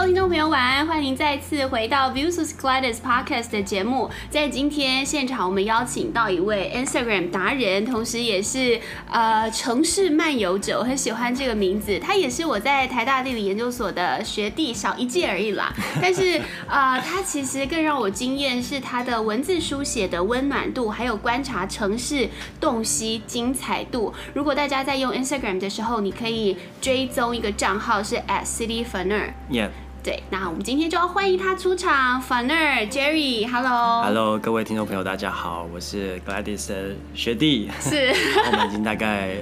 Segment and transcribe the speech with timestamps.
[0.00, 0.86] Hello，听众朋友，晚安！
[0.86, 4.10] 欢迎再次回到 Views with Gladys Podcast 的节目。
[4.30, 11.98] 在今天现场，我们邀请到一位 Instagram 达人，同时也是呃城市漫游者，我很喜欢这个名字。
[11.98, 15.70] 他也是我在台大地理研究所的学弟，小一届而已啦。
[16.00, 22.26] 但是呃，他其实更让我惊艳是他的文字书写的温暖度，还有观察城市
[22.58, 24.14] 洞悉精彩度。
[24.32, 29.34] 如果大家在用 Instagram 的时候，你可以追踪一个账号是 at cityfunner。
[29.50, 29.68] Yeah.
[30.02, 38.10] 对，那我们今天就要欢迎他出场，Funner Jerry，Hello，Hello，各位听众朋友，大家好，我是 Gladys 的学弟，是，
[38.50, 39.36] 我们已经大概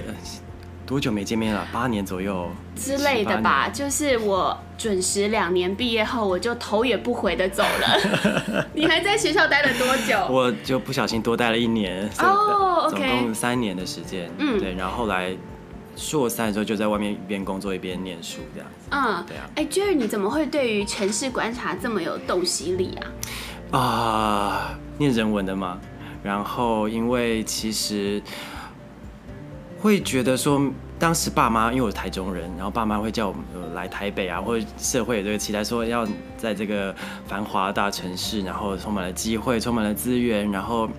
[0.85, 1.65] 多久没见面了？
[1.71, 3.69] 八年左右之类的吧。
[3.69, 8.65] 就是我准时两年毕业后，我就头也不回的走了。
[8.75, 10.27] 你还在学校待了多久？
[10.29, 15.33] 我就不小心多待了一年，哦、oh，OK，总共三年的时间，嗯，对，然后后来。
[15.99, 18.87] 硕三的时候就在外面一边工作一边念书这样子。
[18.91, 19.49] 嗯，对啊。
[19.55, 23.03] 哎，Jerry，你怎么会对于城市观察这么有洞悉力啊？
[23.77, 25.77] 啊、呃，念人文的嘛。
[26.23, 28.21] 然后因为其实
[29.79, 36.07] 会觉得说，当时爸妈因为我是台中人，然后爸妈会叫我们来台北啊，或者社会有这个期待，说要
[36.37, 36.95] 在这个
[37.27, 40.89] 繁华大城市，然后充满了机会，充满了资源，然后。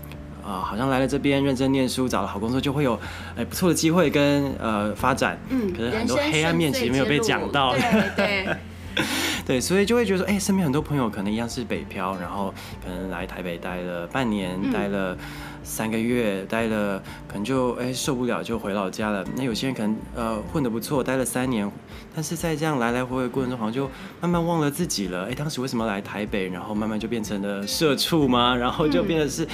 [0.45, 2.99] 啊、呃，好像来了这边认真念书，找了好工作，就会有
[3.37, 5.39] 哎不错的机会跟呃发展。
[5.49, 7.81] 嗯，可是很多黑暗面其实没有被讲到的。
[8.17, 8.45] 对
[8.95, 9.05] 对，
[9.47, 12.53] 对，所以就会觉得说，哎，身边很多朋友可能一样是北漂，然后
[12.85, 15.17] 可能来台北待了半年，嗯、待了。
[15.63, 19.25] 三个月待了，可能就哎受不了，就回老家了。
[19.37, 21.71] 那有些人可能呃混得不错，待了三年，
[22.15, 25.27] 但是在这样来来回回过程中，好像就慢慢忘了自己了。
[25.27, 26.49] 哎，当时为什么来台北？
[26.49, 28.57] 然后慢慢就变成了社畜吗？
[28.57, 29.47] 然后就变得是，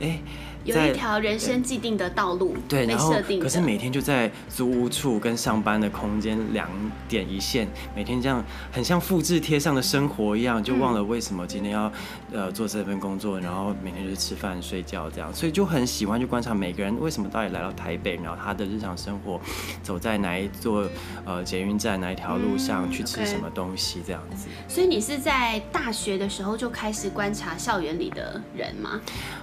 [0.00, 0.20] 哎、
[0.68, 6.68] 有一条人生既定的道路，对，然后可是每天就在租屋处跟上班的空间两
[7.08, 7.66] 点一线，
[7.96, 11.90] 每天这样很像复制贴上的生活一样，就忘了为什么今天要
[12.32, 19.40] 呃做这份工作，然后每天就是吃饭睡觉这样，所以就很喜欢去观察每个人为什么到底来到台北，然后他的日常生活
[19.82, 20.86] 走在哪一座
[21.24, 24.48] 呃捷运站哪一条路上去吃什么东西这样子。
[24.68, 29.00] 所以你是在大学的时候就开始观察校园里的人吗？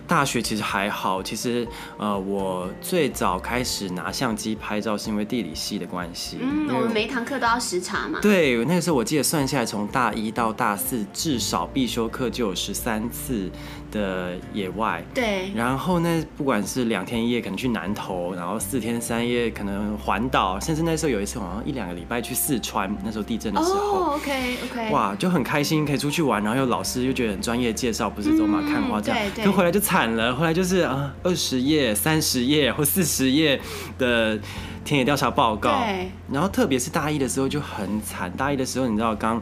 [0.08, 1.68] 大学其实还好，其实
[1.98, 6.38] 呃，我最早开始拿相机拍照是因为地理系的关系。
[6.42, 8.20] 嗯，我们每一堂课都要时差嘛。
[8.22, 13.50] 对，那个时候我记得算下来，从大一到大四至少必修课就有十三次
[13.96, 15.02] 的野外。
[15.14, 15.52] 对。
[15.56, 23.78] 然后呢，不管是两天一夜可能去南投，然后四天三夜可能环岛，甚至那时候有一次好像一两个礼拜去四川，那时候地震的时候。
[23.78, 24.92] 哦，OK OK。
[24.92, 29.20] 哇，就很开心可以出去玩，然后又老师又觉得很专业介绍，不是走马看花这样。
[29.20, 29.52] 嗯、对对。
[29.52, 33.60] 回来就惨了，后来就是啊，二十页、三十页或四十页
[33.98, 34.38] 的
[34.84, 35.80] 田野调查报告。
[35.80, 36.12] 对。
[36.32, 39.42] 然后特别是大一的时候就很惨，大一的时候你知道刚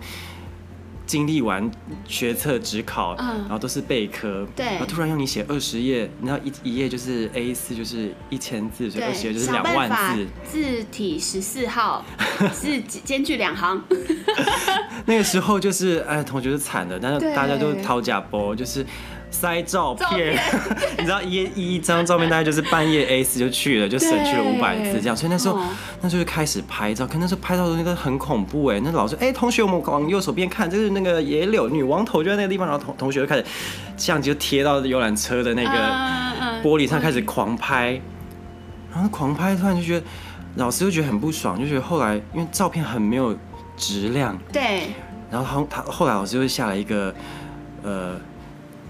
[1.06, 1.70] 经历完
[2.06, 4.66] 学测、指考，嗯，然后都是备科，对。
[4.66, 10.28] 然后突然要你写二十页，你知道一一页就是 A 四就是一千字，所以二十页就是两万字。
[10.50, 12.04] 字体十四号，
[12.54, 13.84] 字间距两行。
[15.06, 18.86] 那个时候就是哎，同学就惨了，但是大家都掏假包，就是。
[19.34, 20.40] 塞照片，
[20.98, 25.18] 你知道一一张照片大概就是半夜 A 四就去了，就省去了五百字这样。
[25.18, 25.68] 所以那时候，哦、
[26.02, 28.80] 那时候就开始拍照，可那时候拍照的东西都很恐怖哎。
[28.82, 32.68] 那老师哎、欸，同学，我们往右手边看，就是那个野柳女王头就在那个地方。
[32.68, 33.44] 然后同同学就开始
[33.98, 35.70] 相机就贴到游览车的那个
[36.64, 38.00] 玻璃上开始狂拍，
[38.94, 40.06] 然后狂拍，突然就觉得
[40.56, 43.36] 老师就觉得很不爽，就觉得后来因为照片很没有
[43.76, 44.84] 质量，对。
[45.30, 47.14] 然后他他后来老师就下了一个
[47.82, 48.16] 呃。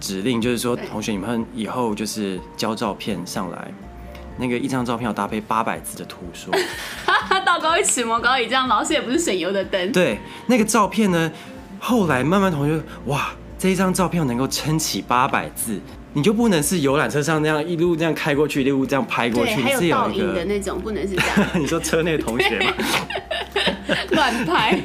[0.04, 3.72] 指令就是说，同学，你们以后就是交照片上来，
[4.38, 6.54] 那个一张照片要搭配八百字的图说。
[7.46, 9.92] 道高一尺，魔高一丈，老师也不是省油的灯。
[9.94, 11.32] 对，那个照片呢，
[11.80, 15.80] 后来慢慢同学，哇，这一张照片能够撑起八百字。
[16.16, 21.50] 你就不能是游览车上那样一路这样开过去，一路这样拍过去，你是有的那种，不能是这样。
[21.58, 22.74] 你说车内同学吗？
[24.12, 24.80] 乱拍。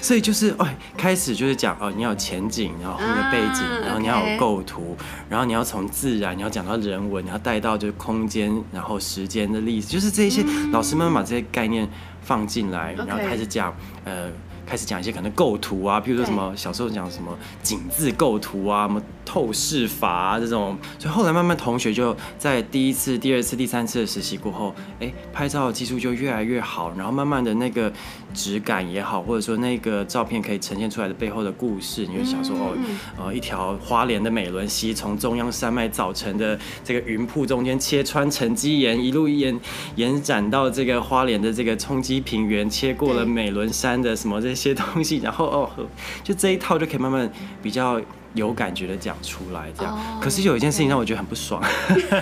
[0.00, 4.96] 所以就是哎，开始就是讲哦，你要有前景，然后后面背景，然后你要有构图，
[5.28, 11.88] 然后你要从自然，你要讲到人文，你要带到就是空间，然后时间的历史，就是这些老师们把这些概念
[12.22, 14.30] 放进来，然后开始讲呃。
[14.68, 27.92] 开始讲一些可能构图啊，譬如说什么小时候讲什么井字构图啊，什么透视法啊这种，所以后来慢慢同学就在第一次、第二次、第三次的实习过后，哎，拍照的技术就越来越好，然后慢慢的那个
[28.36, 32.76] 质感也好，或者说那个照片可以呈现出来的背后的故事，你就想说哦，
[33.18, 39.58] 呃，一条花莲的美仑溪从中央山脉早晨的这个云瀑中间切穿沉积岩，一路延
[39.94, 44.54] 延展到这个花莲的这个冲积平原，切过了美仑山的什么这。
[44.56, 45.70] 些东西，然后哦，
[46.24, 47.30] 就这一套就可以慢慢
[47.62, 48.00] 比较
[48.32, 49.92] 有感觉的讲出来，这样。
[49.92, 51.62] Oh, 可是有一件事情让我觉得很不爽，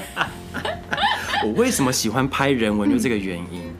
[1.46, 2.90] 我为什么喜欢拍人文？
[2.90, 3.74] 就这个原因，嗯、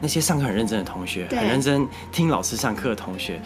[0.00, 3.40] 那些上课很认真的同学，很认真听老师上课的同学。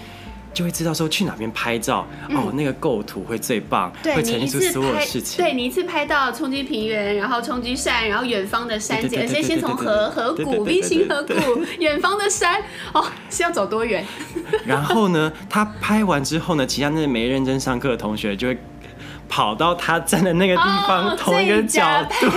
[0.52, 5.42] 就会知道说去哪边拍照、嗯、哦，那个构图会最棒，对会呈现出所有的事情。
[5.42, 12.60] 对你一次拍到冲击平原，然后冲击山，然后远方的山景，先先从河河谷 V 型河谷，远方的山
[12.92, 14.04] 哦，是要走多远？
[14.66, 18.58] 然后呢，他拍完之后呢，其他那些没认真上课的同学就会。
[19.30, 22.28] 跑到他站的那个地方，同一个角度，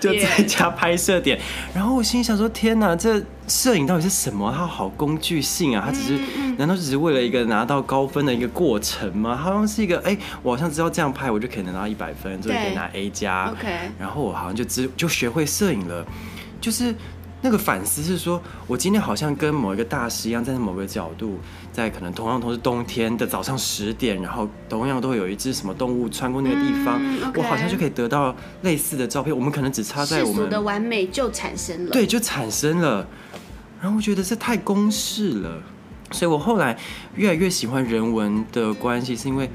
[0.00, 1.38] 就在家拍摄点。
[1.72, 4.50] 然后我心里想说：天哪，这摄影到底是什么？
[4.56, 5.84] 它好工具性啊！
[5.86, 6.18] 它只是，
[6.56, 9.36] 难道只是为了一个拿到高分的一个过程吗？
[9.36, 13.50] 好像是一个，哎，我好像知道这样拍，我就可以拿到一百分，就可以拿 A 加。
[13.50, 16.04] OK，然后我好像就知就学会摄影了，
[16.60, 16.94] 就是。
[17.42, 21.38] 那个反思是说，我今天好像跟某一个大师一样，在某个角度，
[21.72, 29.34] 在可能同样都是冬天的早上十点，然后同样都会有一只什么动物穿过那个地方，嗯 okay、我好像就可以得到类似的照片。
[29.34, 33.06] 我们可能只差在我们的完美就产生了，对，就产生了。
[33.80, 35.62] 然后我觉得这太公式了，
[36.10, 36.78] 所以我后来
[37.16, 39.50] 越来越喜欢人文的关系，是因为。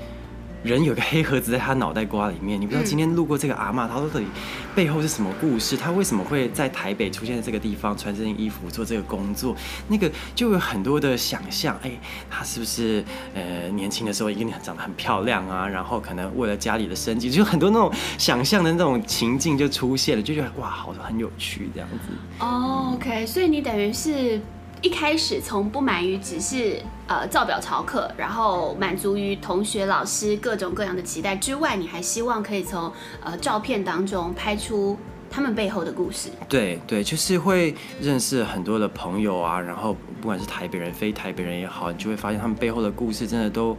[0.65, 4.25] 人有个黑盒子在他脑袋瓜里面，你不知道今天路过这个阿嬷，他到底
[4.73, 5.77] 背后是什么故事？
[5.77, 9.55] 他为什么会在台北出现在这个地方，穿这件衣服做这个工作？
[9.87, 11.91] 那个就有很多的想象，哎，
[12.29, 15.67] 他是不是呃年轻的时候一定长得很漂亮啊？
[15.67, 21.97] 然后可能为了家里的生计，就很多那种想象的那种情境就出现了，就觉得哇，好很有趣这样子。
[22.39, 24.41] 哦，OK，所以你等于是。
[24.81, 32.91] 一开始从不满于只是呃照表操课，然后满足于同学老师各种各样的期待之外，你还希望可以从
[33.23, 34.97] 呃照片当中拍出
[35.29, 36.29] 他们背后的故事。
[36.47, 43.75] 对对，就是会认识很多的朋友啊，然后不管是台北人、非台北人也好，你就会发现他们背后的故事真的都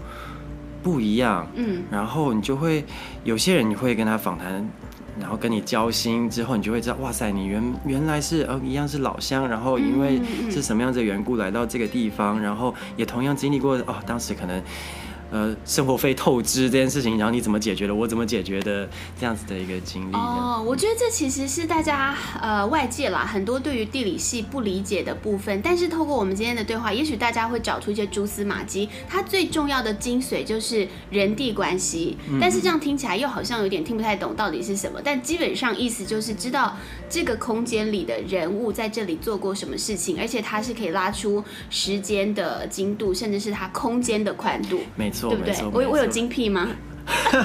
[0.82, 1.46] 不一样。
[1.54, 2.84] 嗯，然后你就会
[3.22, 4.68] 有些人你会跟他访谈。
[5.20, 10.20] 然后跟你交心之后，你就会知道，哇塞，你原原来是呃一样是老乡，然后因为
[10.50, 14.62] 是什么样子的缘故来到这个地方，然后也同样经历过哦，当时可能。
[15.36, 17.94] 呃，生活费透支这件事情，然后你怎么解决的？
[17.94, 18.88] 我怎么解决的？
[19.20, 20.14] 这样子的一个经历。
[20.14, 28.88] 哦，我觉得这其实是大家呃外界啦很多对于地理系不理解的部分，但是透过我们今天的对话，也许大家会找出一些蛛丝马迹。
[29.06, 34.98] 它最重要的精髓就是人地关系，但是这样听起来又好像有点听不太懂到底是什么。
[35.04, 36.74] 但基本上意思就是知道
[37.10, 44.80] 这个空间里的人物在这里做过什么事情，而且它是可以拉出时间的精度，甚至是它空间的宽度。
[44.96, 45.25] 没错。
[45.30, 45.54] 对不对？
[45.72, 46.68] 我我有精辟吗？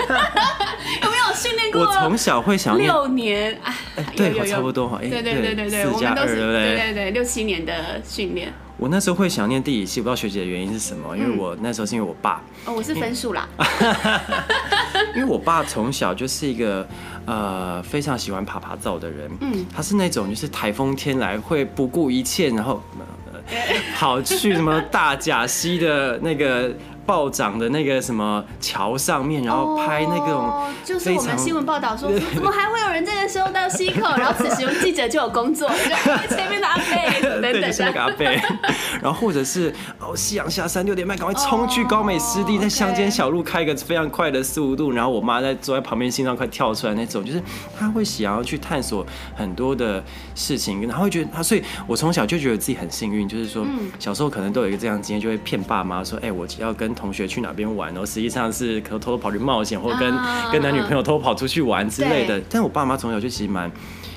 [1.03, 1.81] 有没有训练过？
[1.81, 4.97] 我从小会想六年，哎，对，差不多哈。
[4.99, 8.51] 对对对对对，我们都是对对对六七年的训练。
[8.77, 11.15] 我那时候会想念地理系，不知道学姐的原因是什么？
[11.15, 12.41] 因为我那时候是因为我爸。
[12.65, 13.47] 哦，我是分数啦。
[15.15, 16.87] 因为我爸从小就是一个
[17.27, 19.29] 呃非常喜欢爬爬照的人。
[19.41, 22.81] 嗯，他是那种就是台风天来会不顾一切，然后
[23.95, 26.71] 跑去什么大甲溪的那个。
[27.11, 34.15] 暴涨的那个什么桥上面，然后拍那个、哦，就是我们新闻报道说，怎么还会有人这个时候到溪口？
[34.15, 38.39] 然后此时记者就有工作， 就前面的阿贝等等，就是那个阿贝。
[39.03, 47.43] 然后或者是哦，夕阳下山六点半，赶快冲去高美湿地，在乡间小路开一个非常快的四五度，然后我妈在坐在旁边，心脏快跳出来那种，就是
[47.77, 50.01] 他会想要去探索很多的
[50.33, 53.65] 事情，然后会觉得他，所以我从小就觉得自己很幸运，就是说
[53.99, 62.39] 小时候可能都有一个这样经验，就会骗爸妈说，哎，我要跟同学去哪边玩，然后实际上是可能偷偷跑去冒险，或跟、uh, 跟男女朋友偷偷跑出去玩之类的。
[62.47, 63.69] 但是我爸妈从小就其实蛮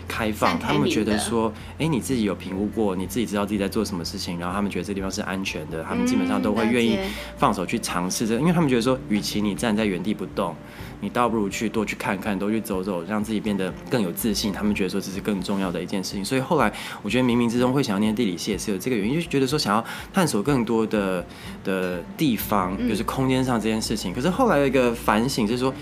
[0.06, 6.98] 开放，他们觉得说，哎、欸，你自己有评估过，你自己知道自己在做什么事情，然后他们觉得这地方是安全的，他们基本上都会愿意
[7.36, 10.54] 放手去尝试这，因为他们觉得说，与其你站在原地不动。
[11.00, 14.50] 你倒不如去多去看看，多去走走，让自己变得更有自信。
[14.50, 16.24] 他们觉得说这是更重要的一件事情。
[16.24, 19.84] 所以后来我觉得冥冥之中会想要念地理系也是有这个原因，就是觉得说想要
[20.14, 21.22] 探索更多的
[21.62, 24.14] 的地方，就是空间上这件事情。
[24.14, 25.74] 可是后来有一个反省就是说，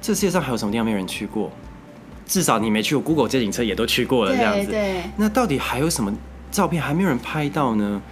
[0.00, 1.50] 这世界上还有什么地方没有人去过？
[2.26, 4.70] 至少你没去过，Google 街景车也都去过了这样子。
[4.70, 5.02] 对。
[5.16, 6.12] 那到底还有什么
[6.50, 8.02] 照片还没有人拍到呢？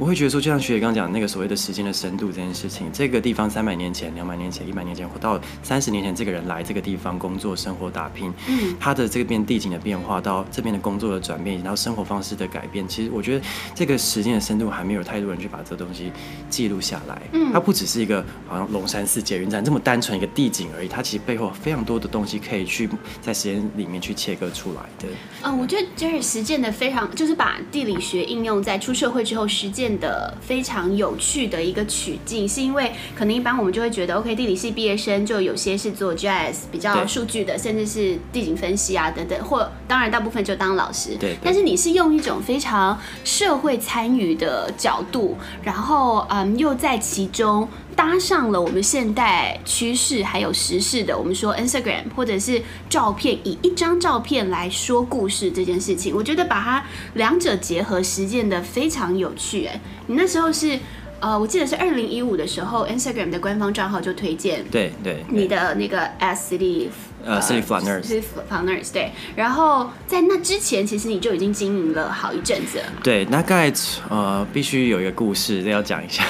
[0.00, 16.10] 我会觉得说，就像学姐刚刚讲的那个所谓的时间的深度这件事情，这个地方三百年前、两百年前、一百年前，或到三十年前，这个人来这个地方工作、生活、打拼，嗯，他的这边地景的变化，到这边的工作的转变，然后生活方式的改变，其实我觉得这个时间的深度还没有太多人去把这个东西
[16.48, 17.20] 记录下来。
[17.34, 22.88] 嗯，它不只是一个好像龙山寺捷运站这么单纯一个地景而已，它其实背后非常多的东西可以去
[23.20, 25.06] 在时间里面去切割出来的。
[25.42, 29.89] 嗯，我觉得 Jerry 实践的非常，就是把地理学应用在出社会之后实践。
[29.90, 41.16] 现得非常有趣的一个取径，是因为可能一般我们就会觉得，OK，地理系毕业生就有些是做 GIS 比较数据的，甚至是地景分析啊等等，或当然大部分就当老师。
[41.18, 41.36] 对。
[41.42, 47.68] 但是你是用一种非常社会参与的角度，然后嗯，又在其中。
[47.96, 59.66] 搭上了我们现代趋势还有时事的，我们说 Instagram 或者是照片，以一张照片来说故事这件事情，我觉得把它两者结合实践的非常有趣。
[59.66, 60.78] 哎，你那时候是
[61.20, 66.88] 呃，我记得是二零一五的时候，Instagram 的官方账号就推荐，对对，你的那个 S City
[67.22, 72.84] 呃 City Nurse City Fun Nurse 对，然后在那之前，其实你就已经经营了好一阵子了。
[73.02, 73.70] 对，大概
[74.08, 76.24] 呃必须有一个故事要讲一下。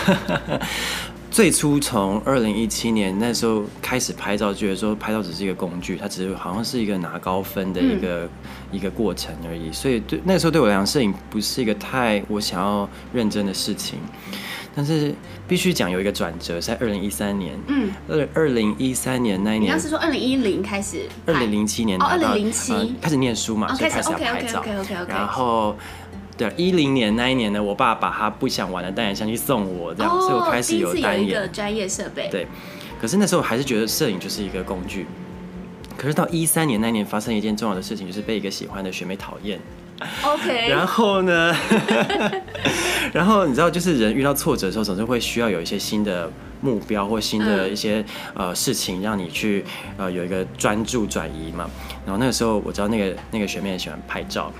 [1.30, 8.28] 最初从二零一七年那时候开始拍照，觉得说拍照只是一个工具，它只是好像是一个拿高分的一个、嗯、
[8.72, 9.70] 一个过程而已。
[9.72, 14.00] 所以对那个时候对我来讲，摄影不是一个太我想要认真的事情。
[14.75, 15.12] 但是
[15.49, 25.08] 必须讲有一个转折，在二零一三年，嗯，二二零一三年那一年，你要是说二零一零开始，二零零七年哦，二零零七开始念书嘛，哦、所以开始要拍照，okay, okay, okay, okay, okay.
[25.08, 25.76] 然后。
[26.40, 32.30] 对，一零年那一年呢，我爸把他不想玩的单眼相机送我，这样，哦、所以我开始有单眼，一个专业设备。
[32.30, 32.47] 对，
[32.99, 35.06] 可是那时候我还是觉得摄影就是一个工具。
[35.99, 39.61] 可是到一三年那一年发生一件重要的事情，就是被一个喜欢的学妹讨厌。
[40.25, 40.68] OK。
[40.73, 41.54] 然后呢，
[43.12, 46.32] 然后你知道，就是人遇到挫折的时候，总是会需要有一些新的
[46.62, 48.02] 目标或新的一些、
[48.35, 49.62] 嗯、呃事情，让你去
[49.99, 51.68] 呃有一个专注转移嘛。
[52.06, 54.50] 然后那个时候我知道那个那个学妹很喜欢拍照。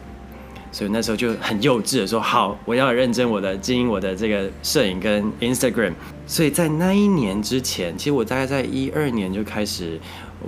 [0.73, 5.93] 所以那时候就很幼稚的说：“好，我要认真我的经营我的这个摄影跟 Instagram。”
[6.27, 9.99] 所以在那一年之前，其实我大概在一二年就开始。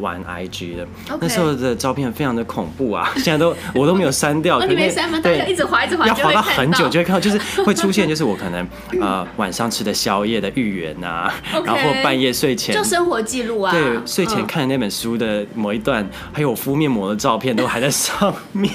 [0.00, 0.87] 玩 IG 的.
[1.20, 3.12] 那时候的照片非常的恐怖啊！
[3.18, 5.20] 现在都我都没有删掉，你没删吗？
[5.20, 8.66] 对，一直滑一直滑，要滑到很久就会看到，就是会出现，就是我可能
[9.00, 11.30] 呃晚上吃的宵夜的芋圆 呐，
[11.64, 18.70] 然后半夜睡前就生活记录啊，对，睡前看的那本书的某一段，还有我敷面膜的照片都还在上面，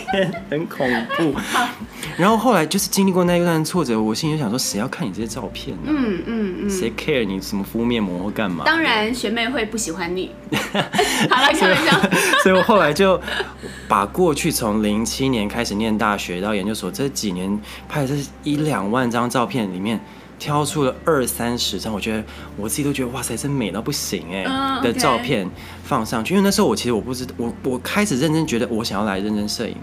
[0.49, 1.33] 很恐怖。
[2.15, 5.83] 然后后来就是经历过那一段挫折，我心里就想说，谁要看你这些照片呢？
[5.87, 8.63] 嗯嗯嗯，谁 care 你什么敷面膜或干嘛？
[8.65, 10.31] 当然学妹会不喜欢你。
[11.29, 11.99] 好了，开玩笑。
[12.43, 13.19] 所以 我后来就
[13.87, 19.99] 把过去从零七年开始念大学到研究所这几年拍的这一两万张照片里面，
[20.37, 22.23] 挑出了二三十张，我觉得
[22.55, 25.49] 我自己都觉得哇塞，真美到不行哎、欸、的照片
[25.83, 26.33] 放上去。
[26.33, 29.75] 因为那时候我其实我不知道，我我开始认真觉得我想要来认真摄影。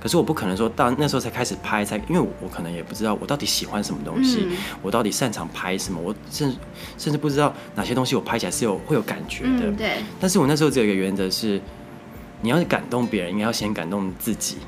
[0.00, 6.54] 可是我不可能说到那时候才开始拍，才因为我可能也不知道我到底喜欢什么东西，嗯、我到底擅长拍什么，我甚
[6.98, 9.70] 甚至不知道哪些东西我拍起来是有会有感觉的。
[9.70, 9.92] 嗯、对。
[10.20, 11.60] 但是我那时候只有一个原则是，
[12.42, 14.58] 你要感动别人，应该要先感动自己。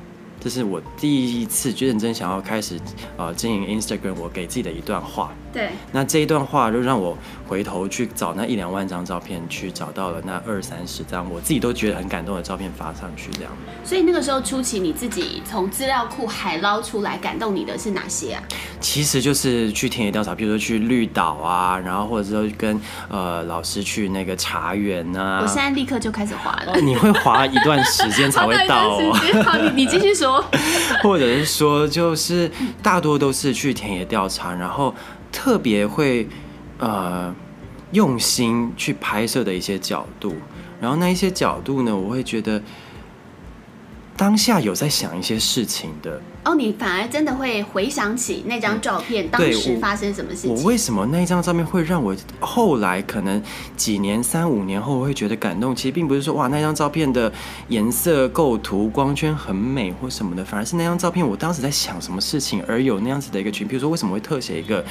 [0.41, 2.79] 这是我第一次就认真想要开始
[3.17, 5.33] 呃经营 Instagram，我给自己的一段话。
[5.53, 5.71] 对。
[5.93, 7.17] 那这一段话就让我
[7.47, 13.53] 回头去找那一两万张照片，去找到了那二三十张我自己都觉得很感动的照片发上去，这样。
[13.85, 18.43] 所以那个时候初期你自己从资料库海捞出来感动你的是哪些啊？
[18.81, 25.41] 其实就是去田野调查，比如说去绿岛啊，然后或者说跟呃老师去那个茶园啊。
[25.43, 26.79] 我现在立刻就开始滑了。
[26.81, 29.13] 你会滑一段时间才会到哦。
[29.45, 30.28] 好，你你继续说。
[31.03, 32.51] 或者是说，就是
[32.83, 34.95] 大多都是去田野调查，然后
[35.31, 36.29] 特别会
[36.79, 37.35] 呃
[37.93, 40.37] 用心去拍摄的一些角度，
[40.81, 42.63] 然后那一些角度呢，我会觉得
[44.17, 46.21] 当下有在想一些事情的。
[46.49, 50.51] 哦，你反而真的会回想起那张照片，嗯，当时发生什么事情？
[50.51, 53.43] 我，我为什么那一张照片会让我后来可能
[53.77, 55.77] 几年、三五年后我会觉得感动？
[55.77, 57.31] 其实并不是说哇，那张照片的
[57.69, 63.69] 颜色、构图、光圈很美或什么的，反而是那张照片我当时在想什么事情而有那样子的一个群。
[63.69, 64.83] 比如说为什么会特写一个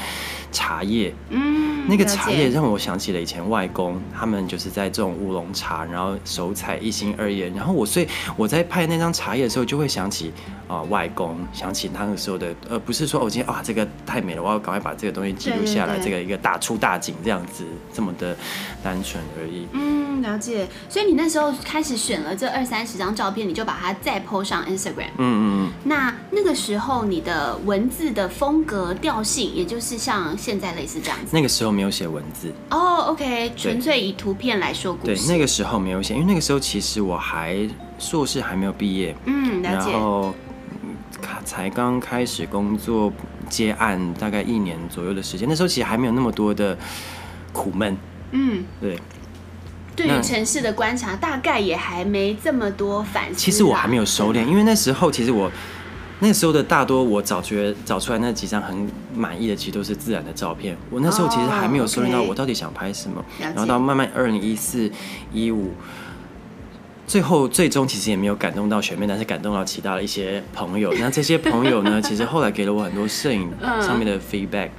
[0.51, 1.11] 茶叶？
[1.31, 7.49] 嗯，那个茶叶让我想起了以前外公他们就是在这种乌龙茶，然后手采一心二叶。
[7.49, 10.31] 然后我所以我在拍那张茶叶的时候就会想起
[10.67, 11.35] 啊、呃、外公。
[11.53, 17.63] 想起那个时候的，而不是说我今天啊，这个太美了，我要赶快把这个东西记录下来，这个一个大出大景这样子，
[17.93, 18.35] 这么的
[18.83, 19.67] 单纯而已。
[19.71, 20.67] 嗯，了解。
[20.89, 25.09] 所以你那时候开始选了这二三十张照片，你就把它再 po 上 Instagram。
[25.17, 25.71] 嗯嗯嗯。
[25.83, 31.27] 那那个时候你的文字的风格调性，也就是像现在类似这样子。
[31.31, 32.53] 那个时候没有写文字。
[32.69, 35.15] 哦，OK，纯粹以图片来说故事。
[35.15, 39.15] 对，那个时候没有写，因为那个时候其实我还硕士还没有毕业。
[39.25, 39.91] 嗯，了解。
[39.91, 40.33] 然后。
[41.45, 43.11] 才刚开始工作
[43.49, 45.47] 接案，大概一年左右的时间。
[45.47, 46.77] 那时候其实还没有那么多的
[47.51, 47.97] 苦闷。
[48.31, 48.99] 嗯，对。
[49.95, 53.35] 对于城市的观察，大概也还没这么多反思。
[53.35, 55.51] 其实我还没有收敛，因为那时候其实我
[56.19, 60.77] 那时候的大多我找觉找出来那几张很满意的，其实都是自然的照片。
[60.91, 64.87] 我那时候其实还没有收敛到我到底想拍什么，然后到慢慢二零一四
[65.33, 65.73] 一五，
[67.07, 70.93] 最后最终其实也没有感动到学妹，但是感动到其他的一些朋友。
[70.99, 73.49] 那这些朋友呢， 其实后来给了我很多摄影
[73.81, 74.69] 上面的 feedback。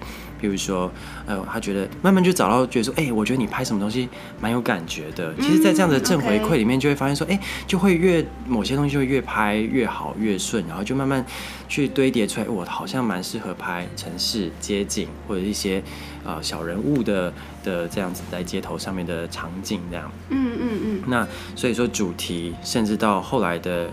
[0.41, 0.91] 比如说，
[1.27, 4.09] 呃，他觉得慢慢就找到，觉得说，哎、欸，我觉得你拍什么东西
[4.41, 5.35] 蛮有感觉的。
[5.37, 11.25] 其实，在这样的正回馈里面，就会发现说，哎、欸，就会越某些东西就会越拍越好，越顺，然后就慢慢
[11.69, 15.83] 去堆叠出来，我好像蛮适合拍城市街景或者一些
[16.25, 17.33] 呃小人物的
[17.65, 20.11] 的这样子在街头上面的场景这样。
[20.31, 21.03] 嗯嗯嗯。
[21.07, 23.91] 那所以说，主题甚至到后来的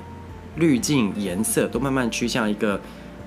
[0.56, 2.80] 滤镜颜色都慢慢趋向一个。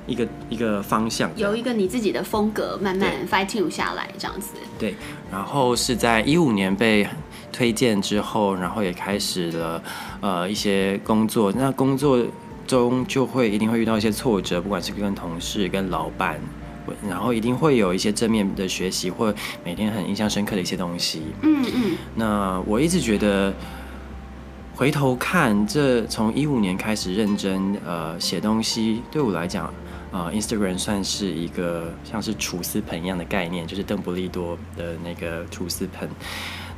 [0.09, 4.55] 一个一个方向，有一个你自己的风格，慢慢 fighting 下来这样子。
[4.79, 4.97] 对，
[5.31, 7.07] 然后是在一五年被
[7.53, 9.83] 推荐之后，然后也开始了
[10.21, 11.53] 呃一些工作。
[11.53, 12.25] 那工作
[12.67, 16.41] 中就会一定会遇到一些挫折，不管是跟同事、跟老板，
[17.09, 19.33] 然后一定会有一些正面的学习，或
[19.65, 21.23] 每天很印象深刻的一些东西。
[21.43, 21.97] 嗯嗯。
[22.15, 23.53] 那我一直觉得。
[24.79, 29.75] 回头看，这从一五年开始认真呃写东西，对我来讲，
[30.11, 36.09] 呃，Instagram 算是一个像是厨师盆一样的概念，就是邓布利多的那个厨师盆，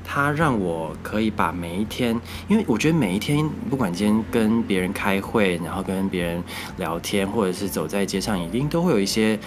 [0.04, 2.18] 它让我可以把每一天，
[2.49, 6.42] 因为我觉得每一天，不管今天跟别人开会，然后跟别人
[6.76, 9.38] 聊天，或者是走在街上，一定都会有一些。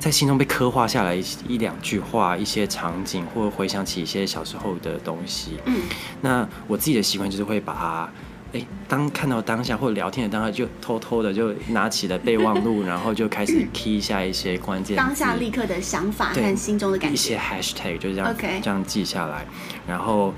[0.00, 5.58] 在心中被刻画下来一一两句话，一些场景，或回想起一些小时候的东西。
[5.66, 5.82] 嗯，
[6.20, 8.12] 那我自己的习惯就是会把它，
[8.52, 14.94] 哎、欸，当看到当下或者聊天的当下，就偷偷的就拿起了备忘录， 然后就开始 key 下一些关键。
[14.94, 17.14] 当下立刻的想法和心中的感觉。
[17.14, 18.60] 一些 hashtag 就这样、okay.
[18.62, 19.46] 这样记下来，
[19.86, 20.34] 然后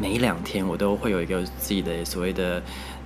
[0.00, 2.62] 每两天我都会有一个自己的所谓的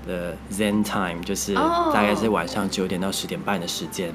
[0.07, 4.13] 的 Zen time，就是大概是晚上九点到十点半的时间。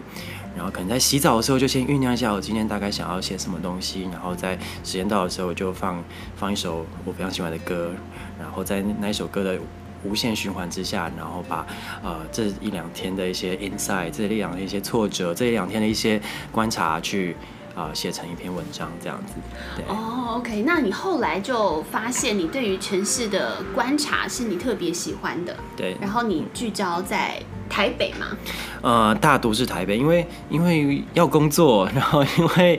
[0.53, 6.03] 然后可能在洗澡的时候就先酝酿一下我今天大概想要写什么东西，然后在时间到的时候我就放
[6.35, 7.91] 放一首我非常喜欢的歌，
[8.37, 9.57] 然后在那一首歌的
[10.03, 11.65] 无限循环之下，然后把
[12.03, 17.35] 呃这一两天的一些 insight，这一两天的一些挫折，这一两天的一些观察去。
[17.73, 19.33] 啊、呃，写成一篇文章这样子。
[19.77, 25.55] 对哦、oh，OK，那你后来就发现你对于城市的观察是你特别喜欢的。
[25.77, 25.95] 对。
[26.01, 28.37] 然后你聚焦在台北嘛？
[28.81, 32.77] 呃，大都是台北，因为因为要工作，然后因为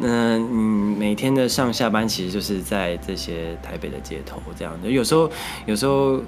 [0.00, 4.90] 嗯嗯，每天的上下班其实就是在这些台北的街头这样的。
[4.90, 5.30] 有时候
[5.64, 6.20] 有时候。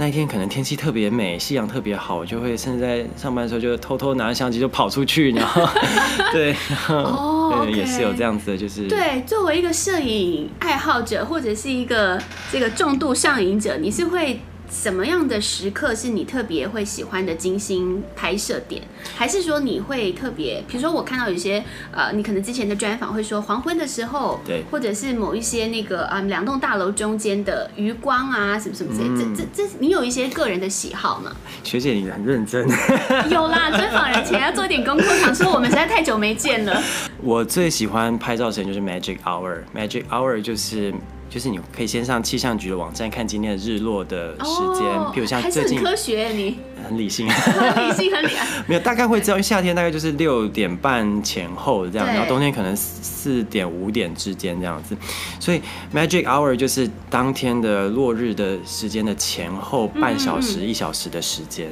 [0.00, 5.68] 那一天可能天气特别美，夕阳特别好，我就会甚至在上班的时候就偷偷拿着相机就跑出去，然后
[6.32, 7.70] 对，然后、oh, okay.
[7.74, 9.22] 也是有这样子的，就是对。
[9.26, 12.18] 作为一个摄影爱好者或者是一个
[12.50, 14.40] 这个重度上瘾者，你是会。
[14.70, 18.80] 什么样的时刻是你特别会喜欢的精心拍摄点？
[19.16, 31.32] 还是说你会特别，比如说我看到有些呃，你可能之前的专访会说黄昏的时候，对，或者是某一些那个啊两栋大楼中间的余光啊，什么什么之类，嗯、这这这，你有一些个人的喜好吗？
[31.64, 32.64] 学姐，你很认真。
[33.28, 36.80] 有啦，专访人前要做点功课，想说我们实在太久没见了。
[37.22, 40.94] 我最喜欢拍照时间就是 Magic Hour，Magic Hour 就是。
[41.30, 46.58] 就是你可以先上气象局的网站看今天的日落的时间，比、oh, 如像最近很科学，你。
[46.82, 54.96] 很理性，很理性很理性， 没有大概会知道，因为夏天大概就是六点半前后这样，然后冬天可能四点五点之间这样子，
[55.38, 55.60] 所以
[55.94, 61.68] Magic Hour 就是当天的落日的时间的前后半小时、嗯、一小时的时间，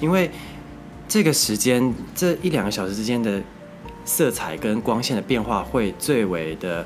[0.00, 0.28] 因为
[1.06, 3.40] 这个时间这一两个小时之间的
[4.06, 6.84] 色彩跟光线的变化会最为的。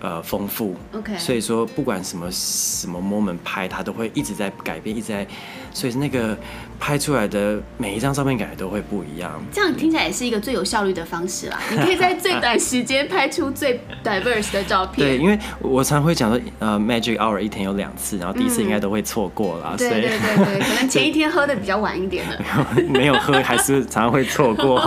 [0.00, 5.26] 呃，丰富，OK，所以说不管什么什么 moment 拍，它都会一直在改变，一直在，
[5.72, 6.38] 所以那个
[6.78, 9.32] 拍出来的每一张照片感觉都会不一样。
[9.50, 15.08] 这样听起来也是一个最有效率的方式啦， 你可以在最短时间拍出最 diverse 的照片。
[15.08, 19.74] 对，因为我常会讲说，呃，Magic Hour 一天有两次，然后第一次应该都会错过啦。
[19.76, 22.38] 对对对对，可能 前一天喝的比较晚一点的，
[22.88, 24.80] 没有喝还是常常会错过？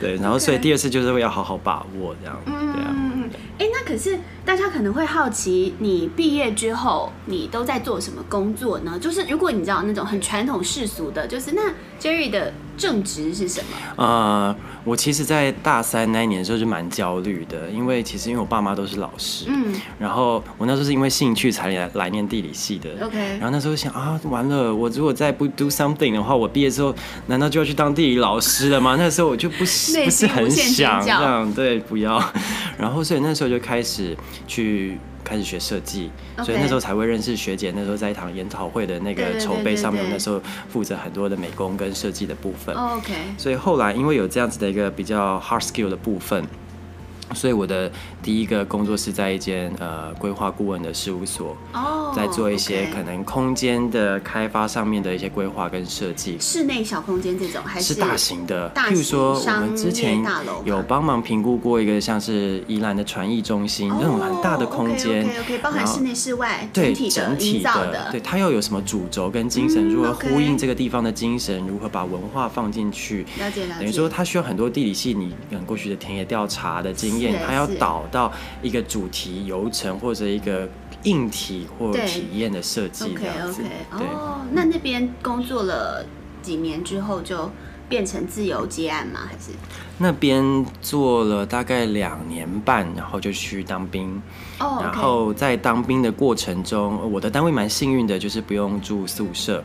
[0.00, 2.96] 对，然后所以第二次就是会要好好把握这样，对啊。
[3.60, 8.98] 哎，那可是大家可能会好奇，你毕业之后你都在做什么工作呢？
[8.98, 11.70] 就是如果你知道那种很传统世俗的，就是那
[12.00, 13.76] Jerry 的正职是什么？
[13.96, 26.94] 呃，我其实，在大三那一年的时候就蛮焦虑的，因为其实因为我爸妈都是老师，嗯，然后我那时候是因为兴趣才来来念地理系的，OK，然后那时候想啊，完了，我如果再不 do something 的话，我毕业之后
[27.26, 28.96] 难道就要去当地理老师了吗？
[28.98, 32.18] 那时候我就不是不是很想这样，对，不要。
[32.80, 34.96] 然后所以那时候就开始去。
[35.22, 37.70] 开始学设计.所以那时候才会认识学姐。
[37.76, 42.74] 那时候在一场研讨会的那个筹备上面，我那时候负责很多的美工跟设计的部分。
[42.74, 46.42] OK，所以后来因为有这样子的一个比较 hard skill 的部分。
[47.34, 47.90] 所以我的
[48.22, 56.36] 第一个工作是在一间呃规划顾问的事务所，oh, 在做一些可能空间的开发上面的一些规划跟设计。
[56.40, 58.70] 室内小空间这种还是，是大型的？
[58.74, 60.22] 譬如说我们之前
[60.64, 73.24] 有帮忙评估过一个像是宜兰的传艺中心、oh, 那种很大的空间，OK OK，包含室内室外对整体的对它要有什么主轴跟精神，如何呼应这个地方的精神，如何把文化放进去？
[73.38, 73.80] 了解了解。
[73.80, 75.34] 等于说它需要很多地理系你
[75.66, 78.00] 过去的田野调查的经验，它要导。
[78.10, 80.68] 到一个主题游程或者一个
[81.04, 83.62] 硬体或体验的设计这样子。
[83.92, 86.04] 哦，那那边工作了
[86.42, 87.48] 几年之后就
[87.88, 89.20] 变成自由接案吗？
[89.28, 89.52] 还是
[89.98, 94.20] 那边做了大概两年半，然后就去当兵。
[94.58, 99.62] 哦.然后在当兵的过程中，我的单位蛮幸运的，就是不用住宿舍，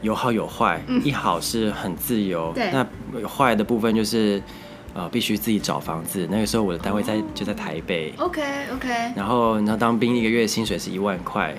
[0.00, 0.80] 有好有坏。
[0.86, 2.86] 嗯、一好是很自由，对那
[3.26, 4.40] 坏的部分就是。
[4.94, 6.26] 呃，必须自己找房子。
[6.30, 7.24] 那个时候我的单位在、oh.
[7.34, 8.12] 就在台北。
[8.18, 8.42] OK
[8.74, 8.88] OK。
[9.16, 11.54] 然后你要当兵，一个月薪水是一万块，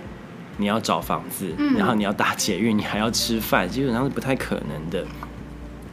[0.58, 5.06] 你要找房子，嗯、然后你要打捷运，你还要吃饭，基本上是不太可能的。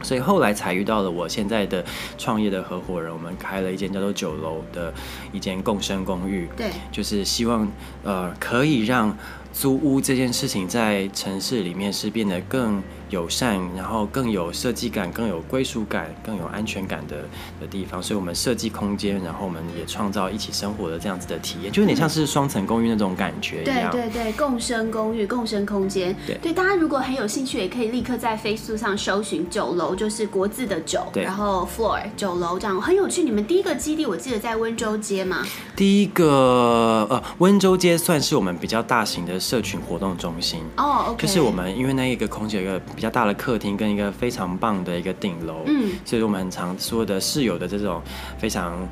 [0.01, 1.85] 所以后来才遇到了我现在的
[2.17, 4.93] 创业的合伙人，我们开了一间叫做酒楼的
[5.31, 6.49] 一间共生公寓。
[6.57, 7.71] 对，就是希望
[8.03, 9.15] 呃可以让。
[9.53, 17.17] 租屋这件事情在城市里面是变得更友善，然后更有设计感、更有归属感、更有安全感的
[17.59, 18.01] 的地方。
[18.01, 23.91] 所以，我们设计空间，然后我们也创造一起生活的这样子的体验，就有点像是双层公寓那种感觉一样。
[23.91, 26.15] 对 对对，共生公寓、共生空间。
[26.25, 33.21] 对对，大家如果很有兴趣，也可以立刻在 Facebook 上搜寻“酒楼”，就是国字的酒，然后 floor 酒楼这样很有趣。
[33.21, 35.45] 你们第一个基地我记得在温州街吗？
[35.75, 39.41] 第一个呃，温州街算是我们比较大型的。
[39.41, 41.23] 社群活动中心哦，oh, okay.
[41.23, 47.99] 就是我们因为那一个空间有一个比较大的客厅跟一个非常棒的一个顶楼，嗯，所以我们很常说的室友的这种
[48.37, 48.87] 非常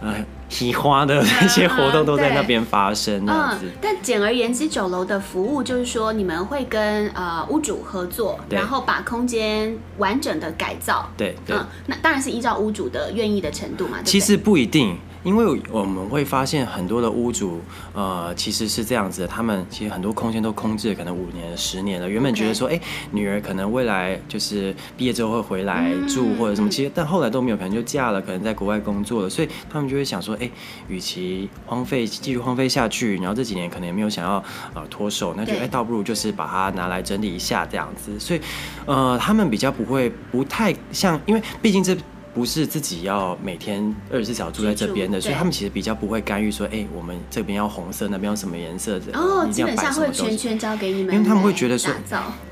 [0.00, 0.14] 呃
[0.48, 3.66] 喜花的那些活动都在那边发生这样子。
[3.66, 11.06] 嗯，但简而言之，酒楼的服务就是说你们会跟呃屋主合作，然后把空间完整的改造。
[11.18, 13.98] 对，对，嗯，那当然是依照屋主的愿意的程度嘛。
[13.98, 14.96] 对对，其实不一定。
[15.22, 17.60] 因为我们会发现很多的屋主，
[17.92, 22.08] 呃，其实是这样子的，他们其实很多空间都空置了，可能五年、十年了。
[22.08, 30.50] 原本觉得说，哎 Okay.，女儿可能未来就是毕业之后会回来住或者什么，其实但后来都没有，可能就嫁了，可能在国外工作了，所以他们就会想说，哎，
[30.88, 38.18] 与其荒废继续荒废下去，然后这几年可能也没有想要呃脱手，那就哎倒不如就是把它拿来整理一下这样子。
[38.18, 38.40] 所以，
[38.86, 41.94] 呃，他们比较不会不太像，因为毕竟这。
[42.40, 51.92] 不是自己要每天二十四小时住在这边的，所以他们其实比较不会干预说，哎、欸，我们这边要红色，那边要什么颜色的，哦，基本上会全权交给你们，因为他们会觉得说，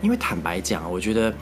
[0.02, 1.32] 因为坦白讲，我觉得。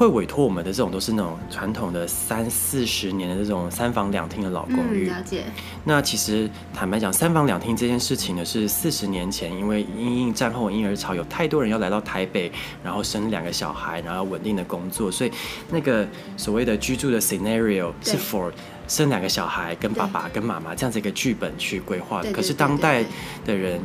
[0.00, 5.10] 会委托我们的这种都是那种传统的三四十年的这种三房两厅的老公寓。
[5.10, 5.44] 嗯，了解。
[5.84, 12.50] 那其实坦白讲，三房两厅这件事情呢，是四十年前因为因应战后婴儿潮，有太多人要来到台北，
[12.82, 15.30] 然后生两个小孩，然后稳定的工作，所以
[15.68, 18.50] 那个所谓的居住的 scenario 是 for
[18.88, 22.32] 生两个小孩跟爸爸跟妈妈这样子一个剧本去规划的。
[22.32, 23.04] 可是当代
[23.44, 23.78] 的人。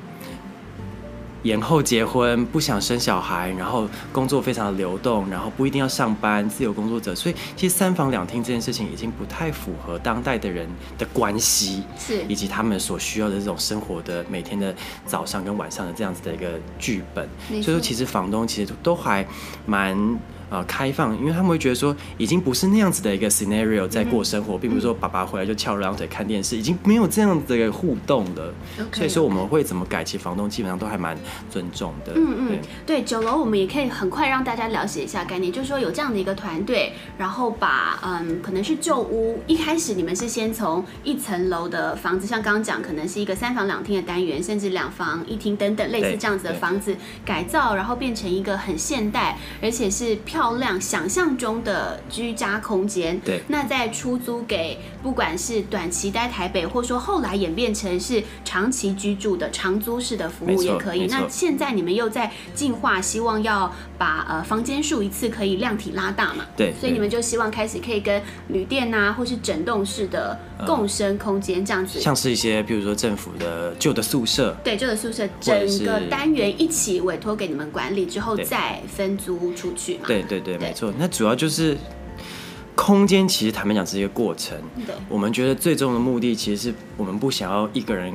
[1.45, 17.29] 延后结婚，不想生小孩，然后工作非常的流动，然后不一定要上班，自由工作者，所以其实三房两厅这件事情已经不太符合当代的人的关系，是以及他们所需要的这种生活的每天的早上跟晚上的这样子的一个剧本。
[17.47, 19.23] 所以说，其实房东其实都还
[19.67, 19.95] 蛮。
[20.47, 28.53] 呃，开放，因为他们会觉得说，已经不是那样子的一个 scenario 在过生活，并不是说爸爸回来就翘二郎腿看电视，已经没有这样的一个互动的。
[28.77, 31.17] Okay, 所以说我们会怎么改，其实房东基本上都还蛮
[31.49, 32.13] 尊重的。
[32.15, 50.15] 嗯嗯，对，九楼我们也可以很快让大家了解一下概念，就是说有这样的一个团队，然后把嗯，可能是旧屋，一开始你们是先从一层楼的房子，像刚刚讲，可能是一个三房两厅的单元，甚至两房一厅等等类似这样子的房子改造，然后变成一个很现代，而且是。
[50.35, 53.17] 漂亮，想象中的居家空间。
[53.21, 61.05] 对，那再出租给不管是短期待台北，或者说后来演变成是长期居住的长租式的服务也可以。
[61.05, 66.43] 那现在你们又在进化，希望要把呃房间数一次可以量体拉大嘛？
[66.57, 80.03] 对，所以你们就希望开始可以跟旅店啊，或是整栋式的共生空间这样子，像是一些比如说政府的旧的宿舍，对，旧的宿舍整个单元一起委托给你们管理之后再分租出去嘛？
[80.07, 80.24] 对。
[80.25, 80.93] 对对，没错。
[80.97, 81.77] 那主要就是
[82.75, 84.57] 空间，其实坦白讲是一个过程。
[84.85, 88.13] 对，我们觉得最终的目的，其实是我们不想要一个人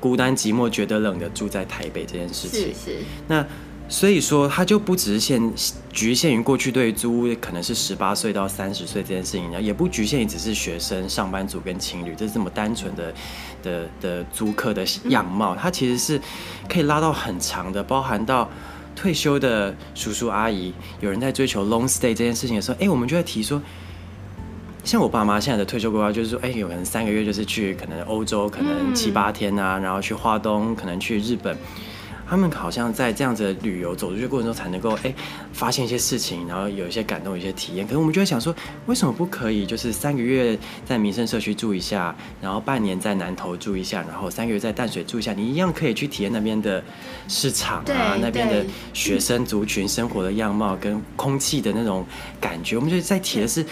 [0.00, 2.60] 孤单寂寞觉得冷的住在台北这件事情。
[2.60, 2.96] 是是。
[3.26, 3.44] 那
[3.90, 5.52] 所以说，它就不只是限
[5.90, 13.14] 局限于过去对租屋可能是十八岁到三十岁这件事情，也不局限于只是学生、上班族跟情侣，这是这么单纯的
[13.62, 15.56] 的的租客的样貌。
[15.56, 16.20] 它其实是
[16.68, 18.50] 可以拉到很长的，包含到
[18.98, 23.62] 退休的叔叔阿姨，有人在追求 long stay 这件事情的时候，哎，我们就在提说，
[24.82, 31.56] 像我爸妈现在的退休规划就是说，哎，有可能三个月就是去可能欧洲，可能七八天啊，然后去华东，可能去日本。
[32.28, 35.14] 他们好像在这样子的旅游走出去过程中，才能够哎
[35.52, 37.86] 发现一些事情，然后有一些感动，一些体验。
[37.86, 38.54] 可是我们就会想说，
[38.86, 39.64] 为什么不可以？
[39.64, 46.84] 就是三个月在民生社区住一下，然后半年在南投住一下，然后三个月在淡水住一下，你一样可以去体验那边的
[47.28, 52.04] 市场啊，那边的学生族群生活的样貌跟空气的那种
[52.38, 52.76] 感觉。
[52.76, 53.64] 我们就在提的是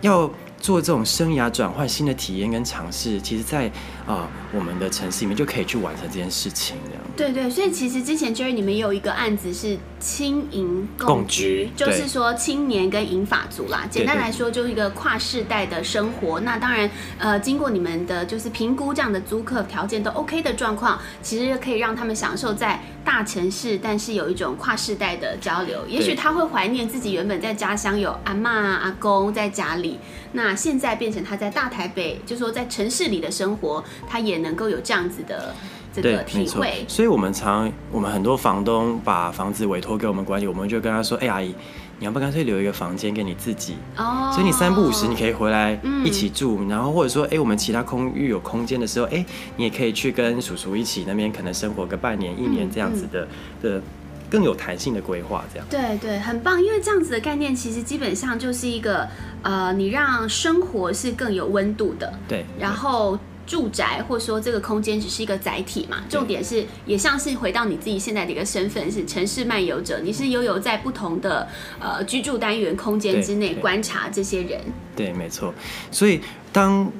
[0.00, 0.30] 要。
[0.58, 3.70] 做这种生涯转换、新的体验跟尝试，其实在，
[4.06, 6.76] 啊我们的城市里面就可以去完成这件事情。
[6.88, 13.86] 这样对对，所以其实之前 Jerry 你们有一个案子是青银共居，就是说青年跟银发族啦。
[13.90, 16.38] 简单来说，就是一个跨世代的生活。
[16.40, 25.86] 那当然，呃，经过你们的就是评估，这样的租客条件都 OK 的状况，其实可以让他们享受在大城市，但是有一种跨世代的交流。
[25.88, 29.98] 也许他会怀念自己原本在家乡有阿嬷、阿公在家里。
[30.32, 35.54] 那现在变成他在大台北，就是说在城市里的生活，他也能够有这样子的
[36.02, 36.84] 这个体会。
[36.88, 41.54] 所以，我们常我们很多房东把房子委托给我们管理，我们就跟他说：“哎、欸，阿姨，
[41.98, 43.74] 你要不干脆留一个房间给你自己？
[43.96, 53.28] 哦，所以你三不五时你可以回来一起住，嗯、然后或者说，哎、欸，我们其他空域有空间的时候，哎、欸，你也可以去跟叔叔一起那边可能生活个半年、一年这样子的、
[53.62, 53.82] 的。”
[54.28, 56.60] 更有弹性的规划，这样对对，很棒。
[56.60, 59.08] 因为这样子的概念，其实基本上就是一个
[59.42, 62.12] 呃，你让生活是更有温度的。
[62.26, 62.44] 对。
[62.58, 70.00] 然后住宅或者说这个空间只是一个载体嘛，重点是也像是回到你自己现在的一个身份，是城市漫游者。
[70.00, 74.60] 你是悠游在不同的呃居住单元空间之内观察这些人。
[74.94, 75.54] 对，没错。
[75.90, 76.20] 所以
[76.52, 76.90] 当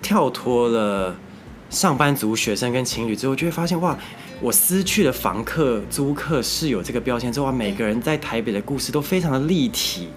[0.00, 1.16] 跳脱了
[1.68, 3.98] 上班族、学生跟情侣之后，就会发现哇。
[4.42, 10.08] 我失去了房客、租客、室友这个标签之后，每个人在台北的故事都非常的立体，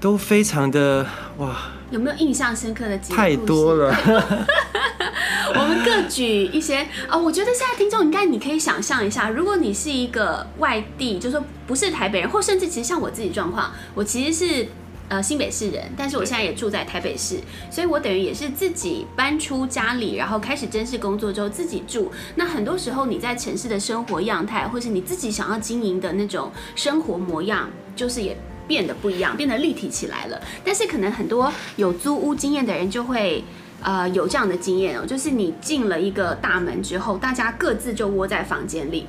[0.00, 1.06] 都非常的
[1.38, 1.72] 哇！
[1.90, 3.16] 有没有印象深刻的几个？
[3.16, 3.94] 太多了。
[5.54, 14.66] 我们各举一些啊、哦，我觉得现在听众应该你可以想象一下，如果你是一个外地，就是说不是台北人，或甚至其实像我自己状况，我其实是。
[15.10, 22.12] 呃，新北市人，但是我现在也住在台北市，所以我等于也是自己搬出家里，然后开始正式工作之后自己住。
[22.36, 28.36] 那很多时候你在城市的生活样态，或是你自己想要经营的那种生活模样，就是也
[28.70, 30.40] 变得不一样，变得立体起来了。
[30.64, 33.42] 但是可能很多有租屋经验的人就会
[33.82, 39.08] 呃有这样的经验哦，就是你进了一个大门之后，大家各自就窝在房间里。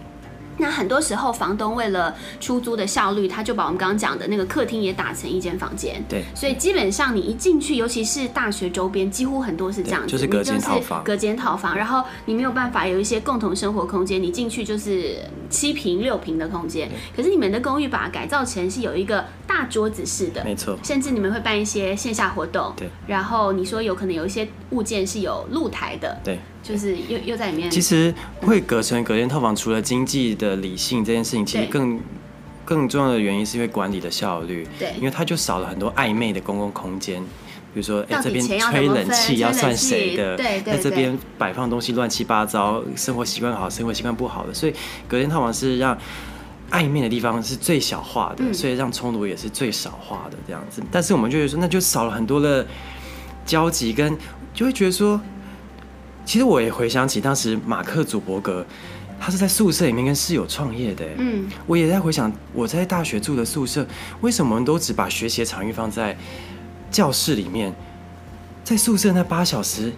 [0.57, 6.03] 那很多时候，房东为了出租的效率，他就把我们刚刚讲的那个客厅也打成一间房间。
[6.07, 11.03] 对，所以基本上你一进去，尤其是大学周边，几乎很多是这样子，就是隔间套房。
[11.03, 15.15] 隔间套房，然后你没有办法有一些共同生活空间，你进去就是
[15.49, 16.89] 七平六平的空间。
[17.15, 20.77] 可是你们的公寓把它改造成是有一个大桌子式的，没错。
[20.83, 22.71] 甚至你们会办一些线下活动。
[22.75, 22.89] 对。
[23.07, 26.19] 然后你说有可能有一些物件是有露台的。
[26.23, 26.37] 对。
[26.63, 27.69] 就是又又在里面。
[27.69, 31.99] 其实会隔成隔间套房，除了经济的理性这件事情，其实更
[32.63, 34.67] 更重要的原因是因为管理的效率。
[34.77, 37.21] 对，因为它就少了很多暧昧的公共空间，
[37.73, 40.37] 比如说哎这边吹冷气要算谁的？
[40.37, 40.75] 对对。
[40.75, 44.73] 在这边摆放东西乱七八糟，生活习惯好，生活习惯不好的，所以
[45.07, 45.97] 隔间套房是让
[46.69, 50.81] 暧昧的地方是最小化的，所以让冲突也是最少化的这样子。
[50.91, 52.65] 但是我们就会说，那就少了很多的
[53.45, 54.15] 交集，跟
[54.53, 55.19] 就会觉得说。
[56.31, 58.65] 其实我也回想起当时马克·祖伯格，
[59.19, 61.03] 他是在宿舍里面跟室友创业的。
[61.17, 63.85] 嗯，我也在回想我在大学住的宿舍，
[64.21, 66.17] 为什么我们都只把学习的场域放在
[66.89, 67.73] 教室里面，
[68.63, 69.91] 在宿舍那八小时，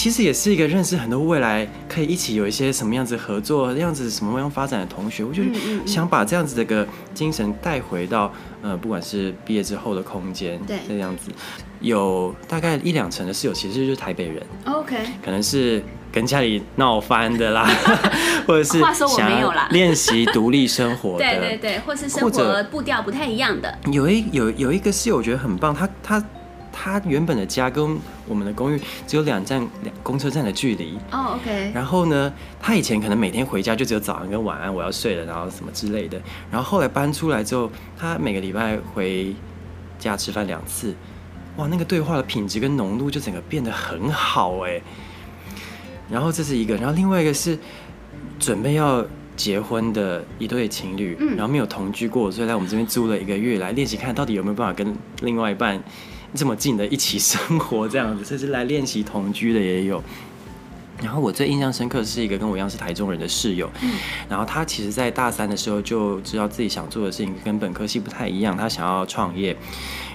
[0.00, 5.22] 其实也是一个认识很多未来可以一起有一些什么样子合作、样子什么样发展的同学。
[5.22, 5.42] 我就
[5.84, 8.32] 想把这样子的个精神带回到
[8.62, 11.30] 呃，不管是毕业之后的空间，对，这样子。
[11.80, 17.68] 有大概一两成的室友其实就是台北人，OK，可能是跟家里闹翻的啦，
[18.48, 23.78] 或者是想练习独立生活的，对对对，或是生活步调不太一样的。
[23.92, 26.24] 有一有有一个室友我觉得很棒，他他
[26.72, 31.72] 他原本的家跟我们的公寓只有两站两公车站的距离哦，OK。
[31.74, 36.20] 然后呢，他以前可能每天回家就只有早安跟晚安，我要睡了，然后什么之类的。
[36.50, 39.34] 然后后来搬出来之后，他每个礼拜回
[39.98, 40.94] 家吃饭两次。
[41.56, 44.80] 哇，那个对话的品质跟浓度就整个变得很好哎。
[46.08, 47.58] 然后这是一个，然后另外一个是
[48.38, 49.04] 准备要
[49.36, 55.80] 结婚的一对情侣，嗯、然后没有同居过，所以来我们这边租了一个月来练习，看到底有没有办法跟另外一半
[56.34, 60.02] 这么近的一起生活这样子， 甚至来练习同居的也有。
[61.02, 63.90] 然后我最印象深刻的是一个跟我一样是台中人的室友，嗯、
[64.28, 69.56] 然后他其实在大三的时候就知道自己想做的事情跟本科系不太一样，他想要创业，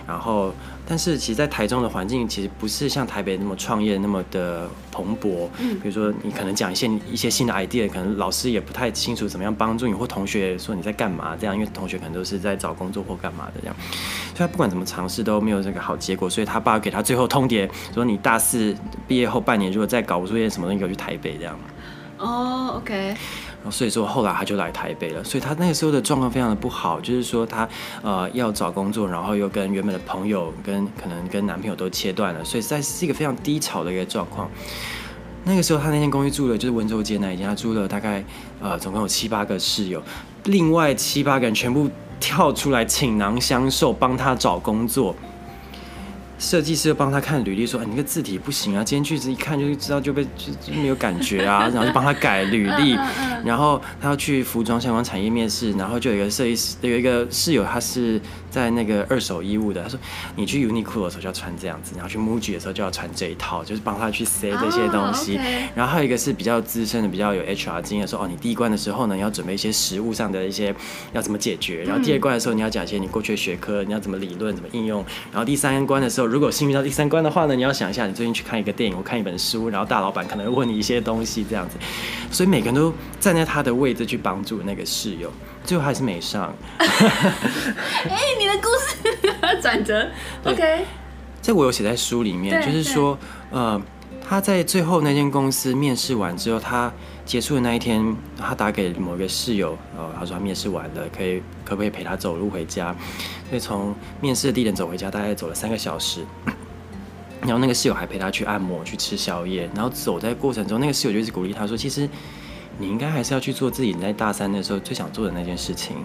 [0.08, 0.54] 然后。
[0.88, 5.50] 但是其实，在台中的环境其实不是像台北那么创业那么的蓬勃。
[5.58, 13.76] 嗯，比如说你可能讲一些一些新的 idea，可能老师也不太清楚怎么样帮助你，或同学说你在干嘛这样，因为同学可能都是在找工作或干嘛的这样。
[14.36, 18.76] 所以他不管怎么尝试都没有这个好结果，所以他爸给他最后通牒说：你大四
[19.08, 21.58] 毕业后半年如果再搞不出一些什么东西，给我去台北这样。
[22.20, 23.16] 哦，OK。
[23.72, 27.68] 所以说后来他就来台北了，所以他那个时候的状况非常的不好，就是说他
[28.02, 34.50] 呃要找工作，然后又跟原本的朋友跟可能跟男朋友都切断了，所以在是一个非常低潮的一个状况。
[35.44, 38.24] 那个时候他那间公寓住的就是温州街那一间，他住了大概
[38.62, 40.02] 呃总共有七八个室友，
[40.46, 45.16] 另外七八个人全部跳出来倾囊相授，帮他找工作。
[46.38, 51.68] 设计师又帮他看履历，说：“哎，你这个字体不行啊，今天句子一看就知道就被就就没有感觉啊。
[51.74, 52.98] ”然后就帮他改履历。
[53.46, 58.20] 然后他要去服装相关产业面试，然后就有一个设计师，有一个室友，他是
[58.56, 59.84] 在那个二手衣物的。
[59.84, 60.00] 他说
[60.36, 65.46] ：“你去 Uniqlo 的时候就要穿这样子，然后去 Muji 的时候就要穿这一套，就是帮他去塞这些东西。” Oh.
[65.76, 70.74] 然后还有一个是比较资深的，比较有 HR 经验，说：“哦，你第一关的时候呢，你要准备一些实物上的一些
[71.14, 71.84] 要怎么解决。
[71.84, 75.04] 然后第二关的时候，你要讲一些你过去的学科，你要怎么理论，怎么应用。
[75.32, 81.78] 然后第三关的时候。”如果幸运到第三关的话呢，你要想一下，你最近去看一个电影，我看一本书，然后大老板可能会问你一些东西，这样子，
[82.32, 85.32] 所以每个人都站在他的位置去帮助那个室友，
[85.66, 86.54] 最后还是没上。
[86.78, 90.08] 哎、欸，你的故事 转折
[90.44, 90.86] ，OK，
[91.42, 93.18] 这我有写在书里面，就是说，
[93.52, 93.82] 呃，
[94.28, 96.92] 他在最后那间公司面试完之后，他
[97.26, 102.96] 结束的那一天，他打给某个室友，呃，他说他面试完了，可以可不可以陪他走路回家？
[103.50, 106.24] 所以从面试的地点走回家，大概走了三个小时。
[107.42, 109.70] 然后那个室友还陪他去按摩、去吃宵夜。
[109.76, 112.10] 然后走在过程中，那个室友就一直鼓励他说：“其实
[112.78, 115.98] 你应该还是要去做自己在大三的时候最想做的那件事情。”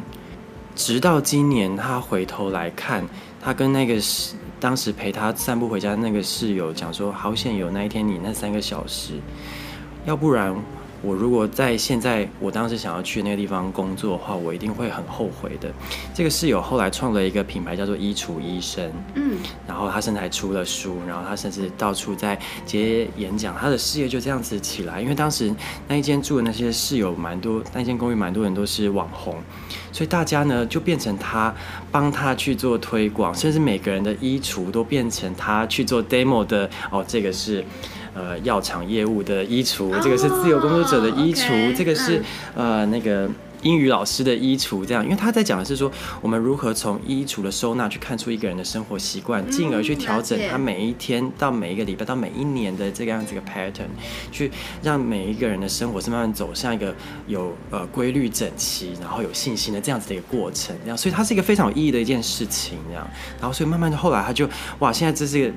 [0.77, 3.05] 直到今年，他回头来看，
[3.41, 9.15] 他跟那个室当时陪他散步回家的那个室友讲说：“好险有那一天你那三个小时，
[10.07, 10.55] 要不然。”
[11.03, 15.71] 我如果在现在我当时想要去那个地方工作的话，我一定会很后悔的。
[16.15, 18.93] 这个室友后来创了一个品牌，叫做衣橱医生。
[19.15, 25.01] 嗯，然后他甚至还出了书，然后他甚至到处在接演讲，他的事业就这样子起来。
[25.01, 25.55] 因为当时
[25.89, 29.35] 那一间住的那些室友蛮多，那间公寓蛮多人都是网红，
[29.93, 31.55] 所以大家呢就变成他
[31.91, 36.69] 帮他去做推广，甚至每个人的衣橱都变成他去做 demo 的。
[36.91, 37.65] 哦，这个是。
[38.13, 42.19] 呃，药厂业务的衣橱，这个是自由工作者的衣橱，oh, 这个是、
[42.57, 43.31] 嗯、呃那个
[43.63, 45.89] 英语老师的衣橱，这样，因为他在讲的是说，
[46.21, 53.87] 我们如何从衣橱的收纳去看出一个人的生活习惯，进、嗯、而去调整他每一天到每一个礼拜到每一年的这个样子的 pattern，
[54.33, 54.51] 去
[54.83, 56.93] 让每一个人的生活是慢慢走向一个
[57.29, 64.49] 有呃规律整齐，然后有信心的这样子的一个过程，这样，所以它是一个非常有意义的一件事情，这样，然后所以慢慢的后来他就
[64.81, 65.53] 哇，现在这是一个。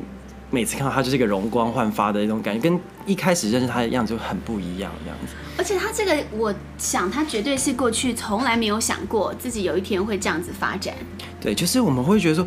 [0.53, 5.33] 每次看到他就是一个容光焕发的一种感觉，跟一开始认识他的样子就很不一样这样子。
[5.57, 10.93] 而且他这个，我想他绝对是过去从来没有想过自己有一天会这样子发展。
[11.41, 12.45] 对，就是我们会觉得说，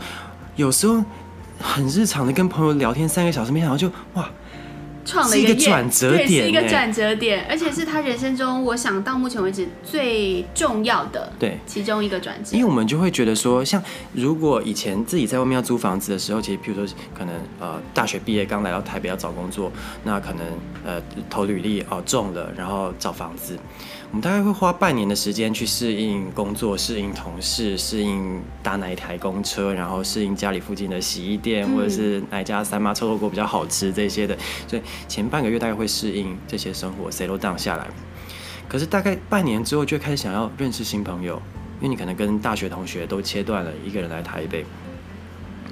[0.55, 1.05] 有时候
[1.59, 4.31] 很日常的跟朋友聊天三个小时，没想到就哇。
[5.07, 12.57] 创了一个转折点，是一个转折点，而且是他人生中我想到目前为止最重要的对其中一个转折。
[12.57, 19.71] 因为我们就会觉得说，像如果以前自己在外面要租房子的时候，其实譬如说可能呃大学毕业刚来到台北要找工作，
[20.05, 20.45] 那可能
[20.85, 23.57] 呃投履历哦中了，然后找房子。
[24.11, 34.35] 我们大概会花半年的时间去适应工作、适应同事、适应搭哪一台公车，然后适应家里附近的洗衣店，或者是哪一家三妈臭豆腐比较好吃这些的。
[34.67, 37.87] 所以前半个月大概会适应这些生活，settle down 下来。
[38.69, 41.43] 可是大概半年之后就开始想要认识新朋友，
[41.81, 44.65] 因为你可能跟大学同学都切断了，一个人来台北。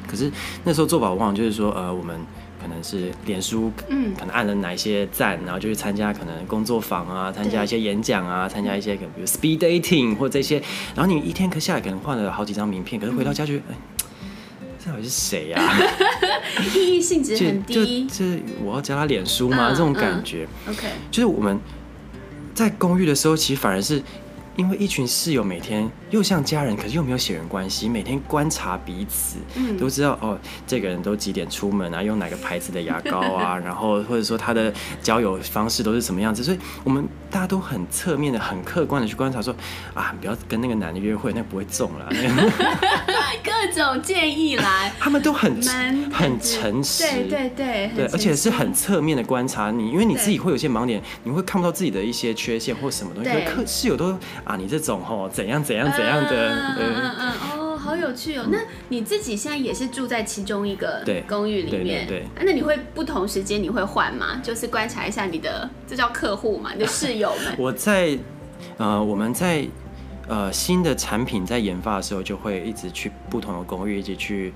[0.06, 0.30] 可是
[0.64, 2.20] 那时候做法往往就是说，呃，我们。
[2.64, 10.62] 可能是脸书，嗯，可能按了哪一些赞，然后就去参加可能工作坊啊，参加一些演讲啊，参加一些可能比如 speed dating 或这些，
[10.96, 13.60] 然后你一天可下来可能换了好几张名片，可是回到家就，哎、
[14.62, 15.78] 嗯，这到底是谁呀、啊？
[16.74, 19.68] 意义性质很低，就，是我要加他脸书吗？
[19.68, 21.60] 嗯、这种感觉、嗯、，OK，就是我们
[22.54, 24.02] 在公寓的时候，其实反而是
[24.56, 42.08] 因为一群室友每天又像家人，可是又没有血缘关系，每天观察彼此，嗯，都知道哦，这个人都几点出门啊，用哪个牌子的牙膏啊， 然后或者说他的交友方式都是什么样子，所以我们大家都很侧面的、很客观的去观察说，说啊，不要跟那个男的约会，那个、不会中了。
[43.42, 43.50] 各
[43.82, 45.60] 种建议来，他们都很
[46.12, 54.16] 很诚实，对对对对，而且是很侧面的观察你，因为你自己会有些盲点，你会看不到自己的一些缺陷或什么东西，可室友都。
[54.44, 58.44] 啊，你这种吼怎样怎样怎样的，嗯嗯嗯哦，好有趣哦。
[58.50, 58.58] 那
[58.88, 62.24] 你自己现在也是住在其中一个公寓里面，对。
[62.40, 64.40] 那你会不同时间你会换吗？
[64.42, 67.54] 就是观察一下你的，这叫客户嘛，你的室友们。
[67.58, 68.16] 我在
[68.76, 69.66] 呃，我们在
[70.28, 74.52] 呃新的产品在研发的时候，就会一直去不同的公寓，一起去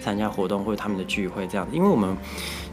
[0.00, 1.66] 参加活动或者他们的聚会这样。
[1.72, 2.16] 因为我们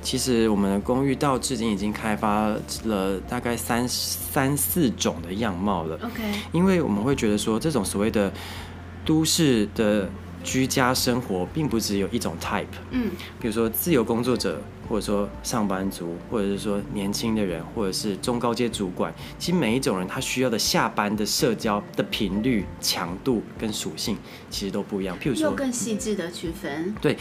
[0.02, 5.96] 其实我们的公寓到至今已经开发了大概三三四种的样貌了。
[6.04, 8.32] OK，因为我们会觉得说，这种所谓的
[9.06, 10.10] 都市的
[10.44, 12.66] 居家生活，并不只有一种 type。
[12.92, 24.18] 嗯，比如说自由工作者，或者说上班族，或者是说年轻的人，或者是中高阶主管，其实每一种人他需要的下班的社交的频率、强度跟属性，
[24.50, 25.16] 其实都不一样。
[25.20, 26.94] 譬如说，又更细致的区分。
[27.00, 27.16] 对，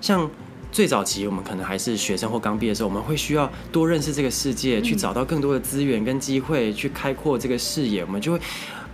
[0.00, 0.28] 像。
[0.72, 8.40] 最早期，我们可能还是学生或刚毕业的时候，我们会需要多认识这个世界，去找到更多的资源跟机会，去开阔这个视野，我们就会。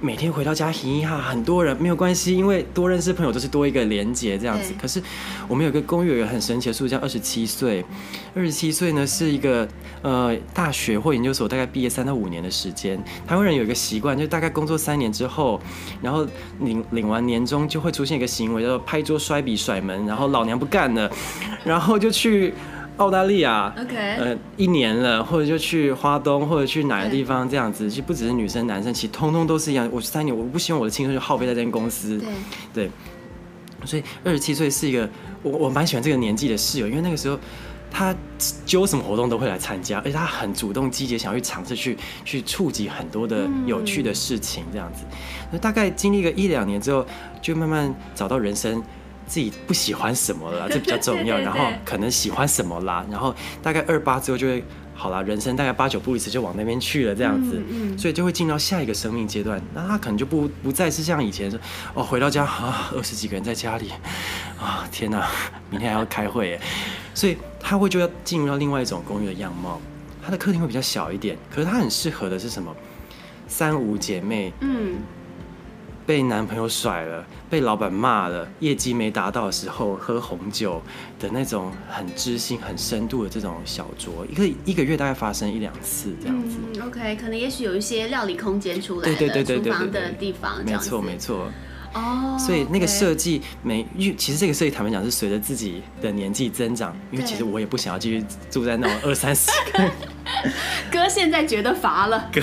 [0.01, 4.73] 每天回到家，嘻嘻哈，很多人没有关系，因为多认识朋友都是多一个连接这样子。
[4.81, 5.03] 可是
[5.49, 7.85] 我们有个公寓，有一个很神奇的数字，叫二十七岁。
[8.33, 9.67] 二十七岁呢，是一个
[10.03, 12.97] 呃大学或研究所大概毕业三到五年的时间。
[13.27, 15.61] 台湾人有一个习惯，就大概工作三年之后，
[16.01, 16.25] 然后
[16.61, 21.11] 领领完年终就会出现一个行为，叫做拍桌摔笔甩门，然后老娘不干了，
[21.65, 22.55] 然后就去。
[22.99, 29.89] 澳大利亚，OK，呃，一年了，或者就去花东，或者去哪个地方这样子，其实不只是女生、男生，其实通通都是一样。
[29.93, 32.29] 我三年，我不希望我的青春就耗费在这间公司，对，
[32.75, 32.91] 对。
[33.85, 35.09] 所以二十七岁是一个，
[35.43, 37.39] 我我蛮喜欢这个年纪的室友，因为那个时候
[37.89, 38.13] 他
[38.67, 45.05] 揪什么活动都会来参加，而且他很主动积极，想要去尝试去去触及很多的有趣的事情，这样子。
[45.53, 47.07] 那、嗯、大概经历个一两年之后，
[47.41, 48.83] 就慢慢找到人生。
[49.29, 51.39] 自己不喜欢什么了， 这比较重要。
[51.39, 54.65] 然后可能喜欢什么啦，然后大概二八之后就会
[54.95, 59.63] 好了，人生大概八九不离十就往那边去了，这样子嗯，所以就会进到下一个生命阶段。
[59.73, 61.61] 那他可能就不不再是像以前说，
[61.95, 63.93] 哦，回到家啊，二十几个人在家里
[64.59, 65.29] 啊，天哪，
[65.71, 66.61] 明天还要开会耶，
[67.15, 69.81] 所以他会就要进入到另外一种公寓的样貌。
[70.25, 72.75] 他的客厅会比较小一点，可是他很适合的是什么？
[73.47, 74.97] 三五姐妹，嗯。
[76.09, 80.81] 被男朋友甩了，被老板骂了，业绩没达到的时候，喝红酒
[81.21, 86.57] 的那种很知心、很深度的这种小酌，一个一个月大概发生一两次这样子。
[86.73, 91.53] 嗯，OK，可能也许有一些料理空间出来的，对对对对对，厨房的地方，没错没错。
[91.95, 99.91] 哦，oh, 所以那个设计每，因为其实这个设计坦白讲是随着自己的年纪增长，因为其实我也不想要继续住在那种 二三十个。
[100.93, 102.29] 哥现在觉得乏了。
[102.33, 102.41] 哥。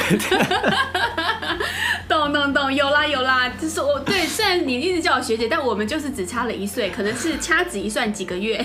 [2.07, 8.63] 懂懂懂，有啦有啦，就是我对，虽然你一直叫我学姐，但我们就是只差了一岁，可能是掐指一算几个月。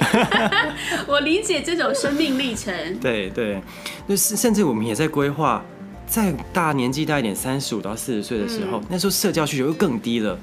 [1.07, 2.73] 我理解这种生命历程。
[3.01, 3.61] 对对，
[4.09, 5.65] 就是甚至我们也在规划，
[6.07, 10.39] 再大年纪大一点，三十五到四十岁的时候，嗯、那时候社交需求又更低了，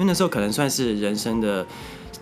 [0.00, 1.66] 因为那时候可能算是人生的。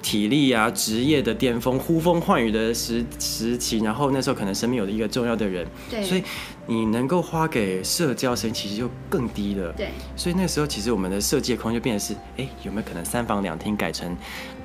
[0.00, 6.22] 体力啊，职业的巅峰，呼风唤雨的时时期，然后那时候可能身边有一个重要的人，对，所以
[6.68, 14.14] 你能够花给社交时间其实就更低了，对，所以那时候其实我们的设计空间就变成是，哎，有没有可能三房两厅改成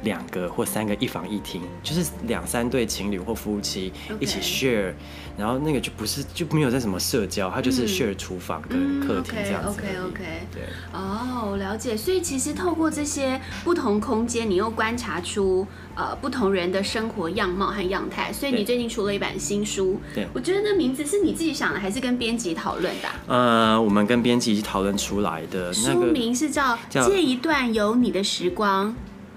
[0.04, 4.94] 两个或三个一房一厅，就是两三对情侣或夫妻一起 share。
[5.36, 9.70] 然后那个就不是就没有在什么社交，它就是 share 厨房跟客厅这样子。
[9.70, 10.24] OK OK OK。
[10.54, 10.62] 对。
[10.92, 11.98] 哦，我了解。
[11.98, 18.32] 所以其实透过这些不同空间，你又观察出呃不同人的生活样貌和样态。
[18.34, 20.00] 所以你最近出了一版新书。
[20.14, 20.28] 对。
[20.34, 23.10] 我觉得那名字是你自己想的，还是跟编辑讨论的？
[23.28, 25.74] 呃，我们跟编辑一起讨论出来的。
[25.74, 26.76] 书名是叫
[27.08, 28.90] 《借一段有你的时光》。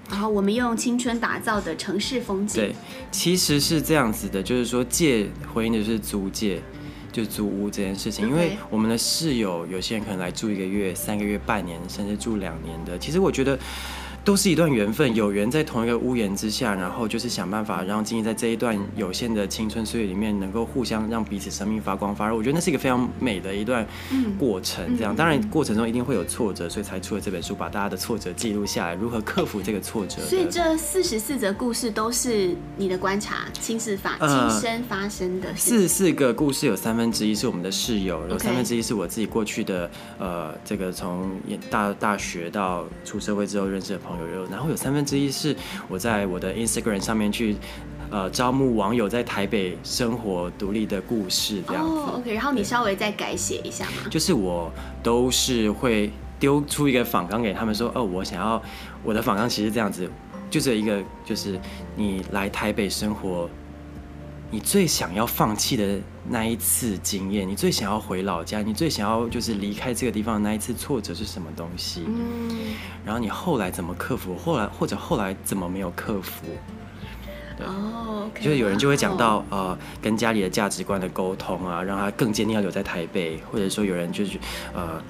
[0.09, 2.63] 然后我们用青春打造的城市风景。
[2.63, 2.75] 对，
[3.11, 6.61] 其实是这样子的，就是说借回应的就是租借，
[7.11, 8.25] 就租屋这件事情。
[8.25, 12.97] 因为我们的室友有些人可能来住一个月、三个月、半年，甚至住两年的。
[12.97, 13.59] 其实我觉得。
[14.27, 22.35] 都是一段缘分，有缘在同一个屋檐之下，然后就是想办法让经历在这一段有限的青春岁月里面，能够互相让彼此生命发光发热。
[22.35, 23.87] 我觉得那是一个非常美的一段
[24.37, 24.97] 过程。
[24.97, 30.21] 这样，当然过程中一定会有挫折，所以才出了这本书，把大家的挫折记录下来，如何克服这个挫折。
[30.23, 35.55] 所以这四十四则故事都是你的观察、亲自发、亲身发生的。
[35.55, 41.31] 四十四个故事有三分之一是我们的室友，有三分之一是我自己过去的呃，这个从
[41.69, 44.16] 大大学到出社会之后认识的朋友。
[44.49, 45.55] 然后有三分之一是
[45.87, 47.55] 我在我的 Instagram 上面去，
[48.09, 51.89] 呃，招募网友在台北生活独立的故事这样子。
[51.95, 54.09] 哦，OK，然后你稍微再改写一下嘛？
[54.09, 54.71] 就是我
[55.03, 58.61] 都是会丢出一个访纲给他们说，哦，我想要
[59.03, 60.09] 我的访纲其实这样子，
[60.49, 61.59] 就是一个就是
[61.95, 63.49] 你来台北生活。
[64.49, 72.05] 你最想要放弃的那一次经验，你最想要回老家，你最想要就是离开这个地方的那一次挫折是什么东西？
[72.07, 72.73] 嗯，
[73.03, 74.37] 然后你后来怎么克服？
[74.37, 76.45] 后来或者后来怎么没有克服？
[77.57, 84.37] 对哦，okay, 就是有人就会讲到呃，跟家里的价值观的沟通啊，让他更坚定要留在台北，或者说有人就是
[84.73, 85.03] 呃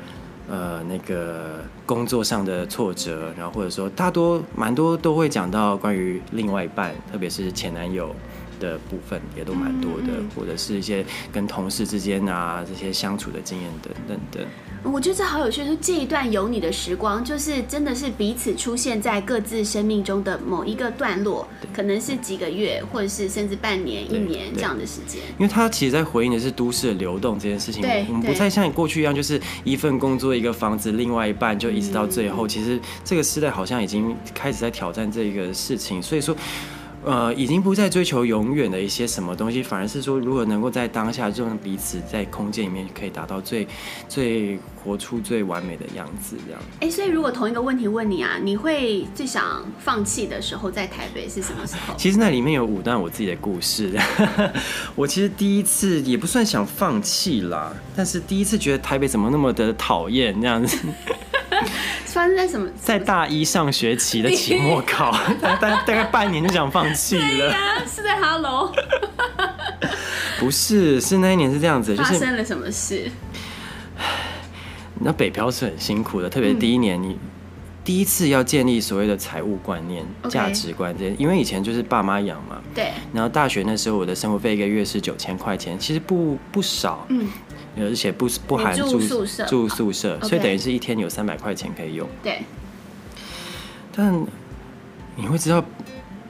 [0.50, 8.16] 呃那个工作上的挫折，然后或者说大多蛮多都会讲到关于另外一半，特别是前男友。
[8.60, 14.48] 的部分也都蛮多的，或者是一些跟同事之间啊这些相处的经验等等的。
[14.84, 25.20] 我觉得这好有趣，就是这一段有你的时光，就是真的是彼此出现在各自生命中的某一个段落，可能是几个月，或者是甚至半年、一年这样的时间。
[25.38, 32.48] 因为他其实在回应的是都市的流动这件事情，我们不再像你过去一样，就是一份工作、一个房子，另外一半就一直到最后。
[32.48, 36.36] 其实这个时代好像已经开始在挑战这个事情，所以说。
[37.08, 43.66] 呃，已经不再追求永远的一些什么东西，反而是说，如果能够在当下，就让彼此在空间里面可以达到最
[44.10, 46.62] 最活出最完美的样子，这样。
[46.82, 51.96] 哎、欸，所以如果同一个问题问你啊，你会最想放弃的时候在台北是什么时候？
[51.98, 53.98] 其实那里面有五段我自己的故事。
[54.94, 60.78] 我其实第一次也不算想放弃啦，但是第一次觉得台北怎么那么的讨厌这样子。
[62.18, 62.68] 发生在什么？
[62.82, 67.22] 在大一上学期的期末考，大概大概半年就想放弃了。
[67.22, 68.74] 对呀，是在 Hello。
[70.40, 73.12] 不是，是那一年是这样子，就是发生了什么事？
[75.00, 77.20] 那北漂是很辛苦的，特别第一年，你
[77.84, 82.60] 第一次要建立所谓的财务观念、价值观这些，因为以前就是爸妈养嘛。
[82.74, 82.90] 对。
[83.14, 87.06] 然后大学那时候，我的生活费一个月是九千块钱，其实不不少。
[87.10, 87.30] 嗯。
[87.80, 92.08] 而且不不含住宿舍，住宿舍，所以等于是一天有三百块钱可以用。
[92.24, 92.42] 对。
[93.96, 94.26] 但
[95.16, 95.64] 你会知道，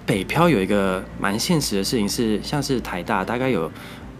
[0.05, 3.69] 北漂有一个蛮现实的事情是，像是台大大概有，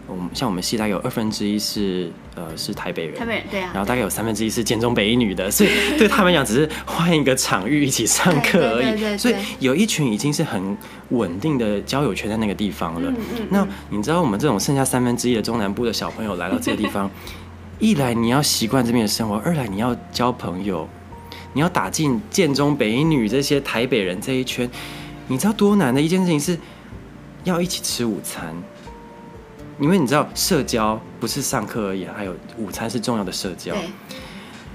[0.08, 3.70] 我们像我们系大概有二分之一是呃是台北人，台北人对啊。
[3.74, 9.18] 然后大概有三分之一是建中北一女的，所以 对他们讲只是换一个场域一起上课而已。
[9.18, 10.76] 所以有一群已经是很
[11.10, 13.12] 稳定的交友圈在那个地方了。
[13.50, 17.10] 那你知道我们这种剩下三分之一的中南部的小朋友来到这个地方，
[17.78, 20.88] 一来你要习惯这边的生活，二来你要交朋友，
[21.52, 24.68] 你要打进建中北一女这些台北人这一圈，
[25.26, 26.58] 你知道多难的一件事情是，
[27.44, 28.54] 要一起吃午餐。
[29.78, 33.74] 因为你知道，社交不是上课而已，还有午餐是重要的社交。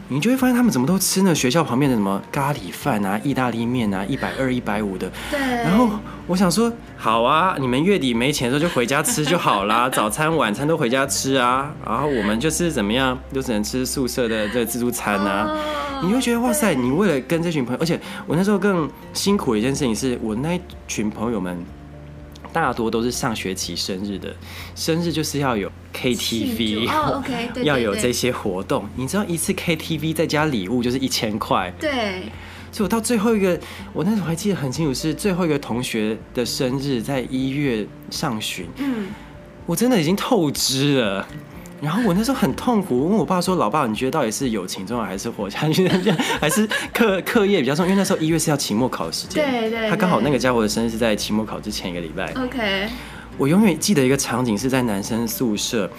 [0.10, 5.10] 你就会发现他们怎么都吃那学校旁边的什么咖喱饭啊、意大利面啊，一百二、一百五的。
[5.32, 5.40] 对。
[5.40, 5.90] 然后
[6.28, 11.74] 我想说，好啊，你们月底没钱的时候就回家吃就好啦， 早餐、晚餐都回家吃啊。
[11.86, 15.50] 然后我们就是怎么样，就只能吃宿舍的这个自助餐啊。
[15.50, 21.58] Oh, 你会觉得哇塞，你为了跟这群朋友，而且我那时候更辛苦的一件事情是，我那一群朋友们。
[22.54, 24.34] 大多都是上学期生日的，
[24.76, 26.88] 生日就是要有 KTV，
[27.64, 28.88] 要有这些活动。
[28.96, 31.74] 你知道一次 KTV 再加礼物就是一千块。
[31.80, 32.22] 对，
[32.72, 33.60] 所以我到最后一个，
[33.92, 38.68] 我那时候还记得很清楚，是最后一个同学的生日，在一月上旬。
[38.78, 39.08] 嗯，
[39.66, 41.28] 我真的已经透支了。
[41.84, 45.86] 然后我那时候很痛苦，问我爸说：“老爸，你觉得到底是友情重要，还是活下去？
[46.40, 47.92] 还是课课业比较重要？
[47.92, 49.44] 因为那时候一月是要期末考的时间。
[49.44, 49.90] 对对。
[49.90, 52.32] 他刚好那个家伙的生日是在期末考之前一个礼拜。
[52.42, 52.88] OK。
[53.38, 55.90] 我永远记得一个场景是在男生宿舍，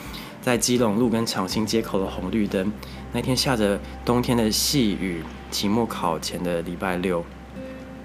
[0.40, 2.72] 在基隆路跟长兴街口的红绿灯。
[3.12, 7.22] 那天下着冬天的细雨，期末考前的礼拜六，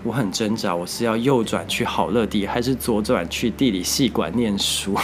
[0.04, 4.98] 我很挣扎，我是要右转去好乐迪，还是左转去地理系馆念书？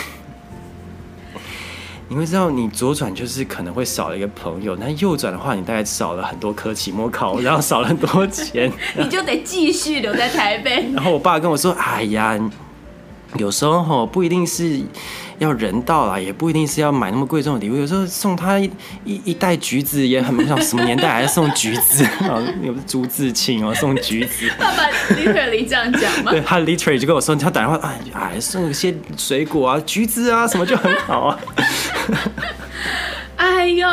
[2.07, 10.87] 你会知道，你左转就是可能会少了一个朋友，那右转的话，你大概少了很多科期末考，然后少了很多钱， 你就得继续留在台北。
[10.93, 12.39] 然后我爸跟我说：“哎呀，
[13.37, 14.81] 有时候吼不一定是
[15.39, 17.75] 要人道啦，也不一定是要买那么贵重的礼物。
[17.75, 18.69] 有时候送他一
[19.03, 22.41] 一一袋橘子也很像什么年代还是送橘子啊？
[22.61, 24.49] 有朱自清哦，送橘子。
[24.57, 24.83] 爸爸
[25.15, 26.31] literally 这样讲吗？
[26.31, 31.39] 对，他 literally 就跟我说，他打电话哎哎，送一些水果啊，橘子啊什么就很好啊。
[33.37, 33.87] 哎呦。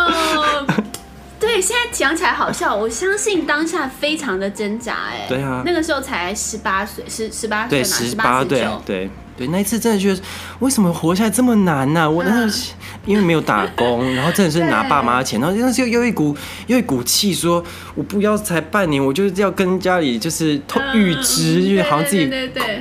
[1.41, 2.73] 对，现在讲起来好笑。
[2.73, 10.21] 我相信当下非常的挣扎，哎，对啊，那个时候才十八岁，十十八岁嘛，十八对对对，那一次真的觉得
[10.61, 12.09] 为什么活下来这么难呢？
[12.09, 12.77] 我那时候
[13.07, 16.37] 因为没有打工，然后真的是拿爸妈的钱，然后那时候又一股
[16.69, 17.63] 又一股气，说
[17.95, 20.61] 我不要才半年，我就是要跟家里就是
[20.95, 22.31] 预支，因为好像自己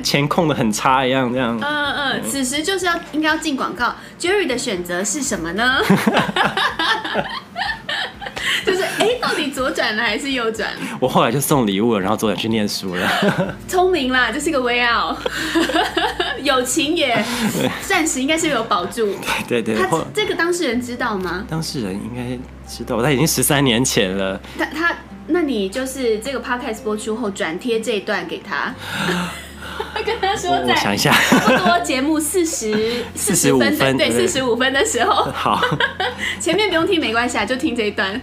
[0.02, 1.58] 钱控的很差一样，这样。
[1.60, 5.78] 嗯嗯，此时就是要应该要进广告，Jerry 的选择是什么呢？
[8.66, 10.70] 就是哎、欸，到底左转了还是右转？
[11.00, 13.56] 我后来就送礼物了，然后左转去念书了。
[13.68, 15.18] 聪明啦，这是个 way out。
[16.42, 17.24] 友情也
[17.86, 19.14] 暂时应该是有保住。
[19.48, 19.86] 对对对。
[19.86, 21.44] 他这个当事人知道吗？
[21.48, 22.38] 当事人应该
[22.68, 24.40] 知道，他已经十三年前了。
[24.58, 24.96] 他他，
[25.28, 28.74] 那你就是这个 podcast 播出后转贴这一段给他。
[30.04, 35.60] 跟他说，在想一下，差不多节目四十 四十五分，对，四十五分的时候， 好，
[36.40, 38.20] 前面不用听没关系啊，就听这一段。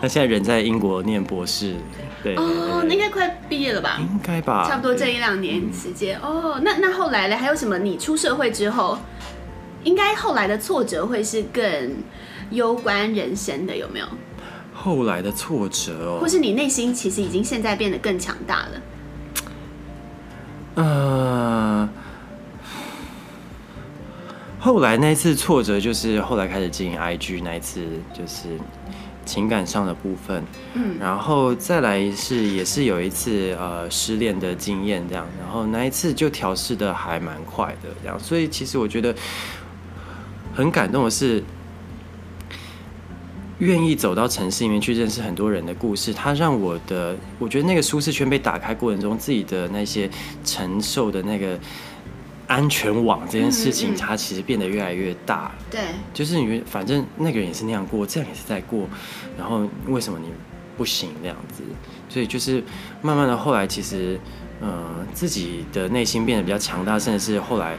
[0.00, 1.74] 那现在人在英国念博士，
[2.22, 3.98] 对，哦，那应该快毕业了吧？
[4.00, 6.18] 应该吧，差不多这一两年时间。
[6.20, 7.36] 哦，那那后来呢？
[7.36, 7.78] 还有什么？
[7.78, 8.98] 你出社会之后，
[9.84, 11.96] 应该后来的挫折会是更
[12.50, 14.06] 攸关人生的，有没有？
[14.72, 18.80] 后来的挫折哦，或是你内心其实已经现在变得更强大了。
[20.82, 21.88] 呃，
[24.58, 28.58] 后来那次挫折就是后来开始经营 IG 那一次，就是
[29.26, 39.14] 情感上的部分，嗯，然后再来是也是有一次呃失恋的经验这样，然后那一次就调试的还蛮快的这样，所以其实我觉得
[40.54, 41.44] 很感动的是。
[43.60, 50.10] 愿意走到城市里面去认识很多人的故事，它让我的，我觉得那个舒适圈被打开过程中，自己的那些
[50.44, 51.58] 承受的那个
[52.46, 55.52] 安全网这件事情，它其实变得越来越大。
[55.70, 55.80] 对，
[56.14, 58.88] 就是你反正那个人也是那样过，这样也是在过，
[59.36, 60.28] 然后为什么你
[60.76, 61.62] 不行那样子？
[62.08, 62.64] 所以就是
[63.02, 64.18] 慢慢的后来，其实
[64.62, 67.76] 嗯、呃，自己的内心变得比较强大，甚至是后来。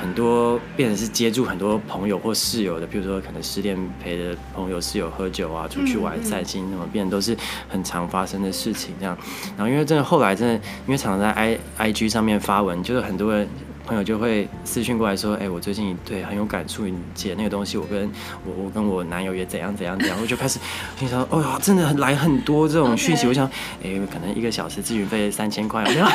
[0.00, 7.36] 很多变成是接触很多朋友或室友的，比如说可能失恋陪着朋友室友喝酒啊，出去玩散心，什么变都是
[7.68, 8.94] 很常发生的事情。
[8.98, 9.16] 这样，
[9.56, 10.54] 然后因为真的后来真的，
[10.86, 13.46] 因为常常在 i i g 上面发文，就是很多人。
[13.90, 18.08] 朋友就会私讯过来说：“哎、欸，我最近对很有感触，你写那个东西，我跟
[18.46, 20.60] 我我跟我男友也怎样怎样怎样。”我就开始
[20.96, 23.24] 心想：“哦呀，真的来很多这种讯息。
[23.24, 23.28] Okay.
[23.30, 23.46] ”我想
[23.82, 26.06] ：“哎、欸，可能一个小时咨询费三千块，没有，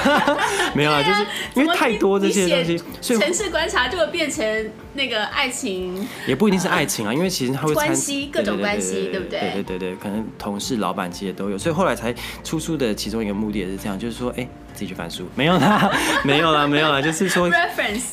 [0.74, 9.40] 没有啊，就是因为太多这些东西，所以城市观察就会变成那个爱情，也不一定是爱情啊，因为其实他会关系各种关系，对不对？
[9.40, 15.90] 对对对对，可能同事、老板其实都有，所以后来才出书的其中一个目的也是这样，就是说，哎、欸。”自己去翻书，没有啦，
[16.26, 17.50] 没有啦，没有啦，就是说，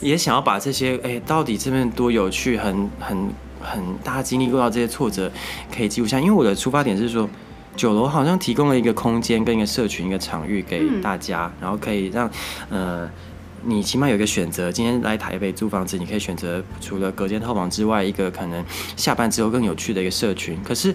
[0.00, 3.28] 也想要把这些，哎、欸，到底这边多有趣，很很
[3.60, 5.30] 很，大家经历过到这些挫折，
[5.74, 6.20] 可以记录下。
[6.20, 7.28] 因为我的出发点是说，
[7.74, 12.30] 酒楼好像提供了一个空间跟一个社群一个场域给大家，嗯、然后可以让，
[12.70, 13.10] 呃，
[13.64, 14.70] 你起码有一个选择。
[14.70, 18.64] 今天来台北租房子，你可以选择除了隔间套房之外，一个可能
[18.96, 20.58] 下班之后更有趣的一个社群。
[20.62, 20.94] 可是。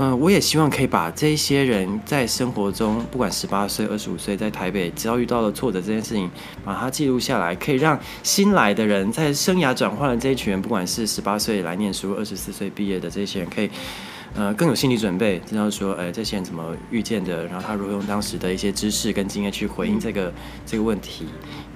[0.00, 6.30] 嗯、我也希望可以把这些人在生活中，不管十八岁、二十五岁，在台北只要遇到了挫折这件事情，
[6.64, 13.68] 把它记录下来，可以让新来的人在生涯转换的这一群人，不管是十八岁来念书、二十四岁毕业的这些人，可以。
[14.34, 21.26] 呃，更有心理准备，知道说，哎、欸，这些人怎么遇见的，然后他如何用当时的一些知识跟经验去回应这个、嗯、这个问题，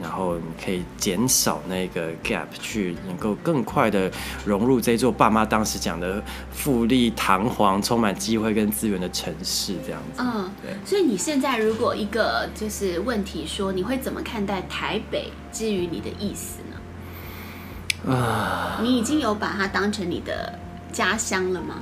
[0.00, 4.08] 然后你可以减少那个 gap，去能够更快的
[4.44, 6.22] 融入这座爸妈当时讲的
[6.52, 10.22] 富丽堂皇、充满机会跟资源的城市，这样子。
[10.22, 10.76] 嗯，对。
[10.84, 18.12] 所以你现在如果一个就是问题说，你会怎么看待台北之于你的意思呢？
[18.14, 20.56] 啊，你已经有把它当成你的
[20.92, 21.76] 家乡了吗？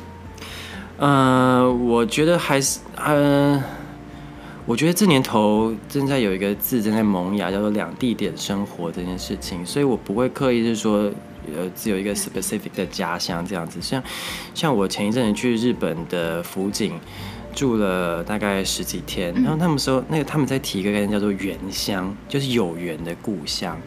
[1.01, 3.65] 呃，我觉得还是，呃，
[4.67, 11.11] 我觉得这年头正在有一个字正在萌芽，叫做两地点生活这件事情，所以我不会刻意是说，
[11.57, 13.81] 呃，只有一个 specific 的家乡这样子。
[13.81, 14.03] 像，
[14.55, 16.93] 像我前一阵子去日本的福井，
[17.55, 23.81] 住了大概十几天，然后他们说那个他们在提一个概念叫做缘乡，就是有缘的故乡。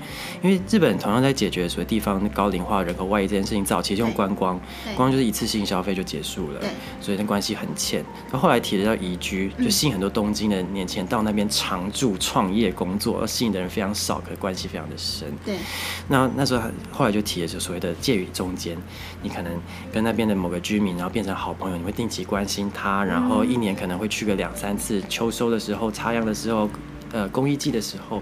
[0.43, 6.59] 因为日本同样在解决所谓地方高龄化、人口外移这件事情，早期就用观光，观光就是一次性消费就结束了，
[6.99, 8.03] 所以那关系很浅。
[8.29, 15.31] 那后来提的叫移居，就吸引很多东京的年轻人到那边常住、创业、工作，而吸引的人非常少，可关系非常的深。
[15.45, 15.55] 对，
[16.09, 18.77] 那那时候后来就提的就所谓的介于中间，
[19.21, 19.53] 你可能
[19.93, 26.69] 跟那边的某个居民，然后变成好朋友，你会定期关心他，然后一年可能会去个两三次，秋收的时候、插秧的时候、
[27.13, 28.21] 呃，公益季的时候，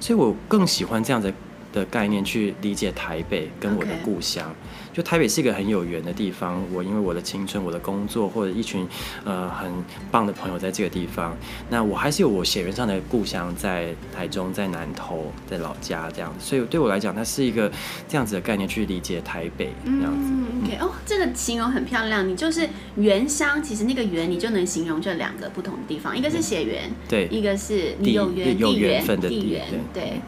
[0.00, 1.30] 所以我更喜欢这样子
[1.72, 4.54] 的概念去理解台北跟我的故乡。
[4.92, 8.86] 就台北是一个很有缘的地方，我因为我的青春、我的工作或者一群
[9.24, 9.72] 呃很
[10.10, 11.36] 棒的朋友在这个地方，
[11.68, 17.70] 那我还是有我血缘上的故乡在台中、在南投、在老家这样子，所以对我来讲，它是一个
[18.08, 20.28] 这样子的概念去理解台北这样子。
[20.28, 30.20] 嗯，OK，哦，这个形容很漂亮，你就是缘乡，其实那个缘你就能形容这两个不同的地方，一个是血缘，对，一个是你有缘有缘分的地缘，对。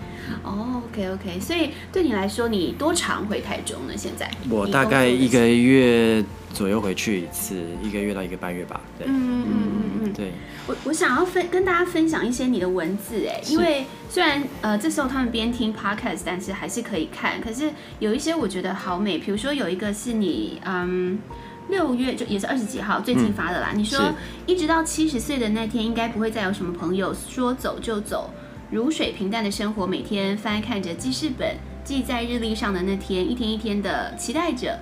[0.43, 3.95] 哦，OK OK，所以对你来说，你多常回台中呢？
[3.97, 8.80] 现在我大概一个月左右回去一次，一个月到一个半月吧。
[8.99, 9.62] 对，嗯嗯
[10.03, 10.32] 嗯嗯，对。
[10.66, 17.40] 我我想要分跟大家分享一些你的文字，哎，因为虽然呃这时候他们边听 Podcast，但是还是可以看。
[17.40, 21.18] 可是有一些我觉得好美，比如说有一个是你嗯
[21.68, 23.70] 六月就也是二十几号最近发的啦。
[23.72, 24.12] 嗯、你说
[24.46, 28.30] 一直到七十岁的那天，应该不会再有什么朋友说走就走。
[28.70, 34.78] 如水平淡的生活，每天翻看着记事本，记在日历上的那天，一天一天的期待着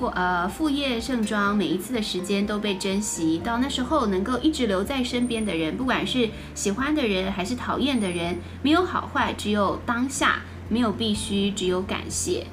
[0.00, 3.38] 副呃副业盛装，每一次的时间都被珍惜。
[3.44, 10.40] 到那时候，能够一直留在身边的人，不管是喜欢的人还是讨厌的人，没有好坏，只有当下；
[10.70, 12.46] 没有必须，只有感谢。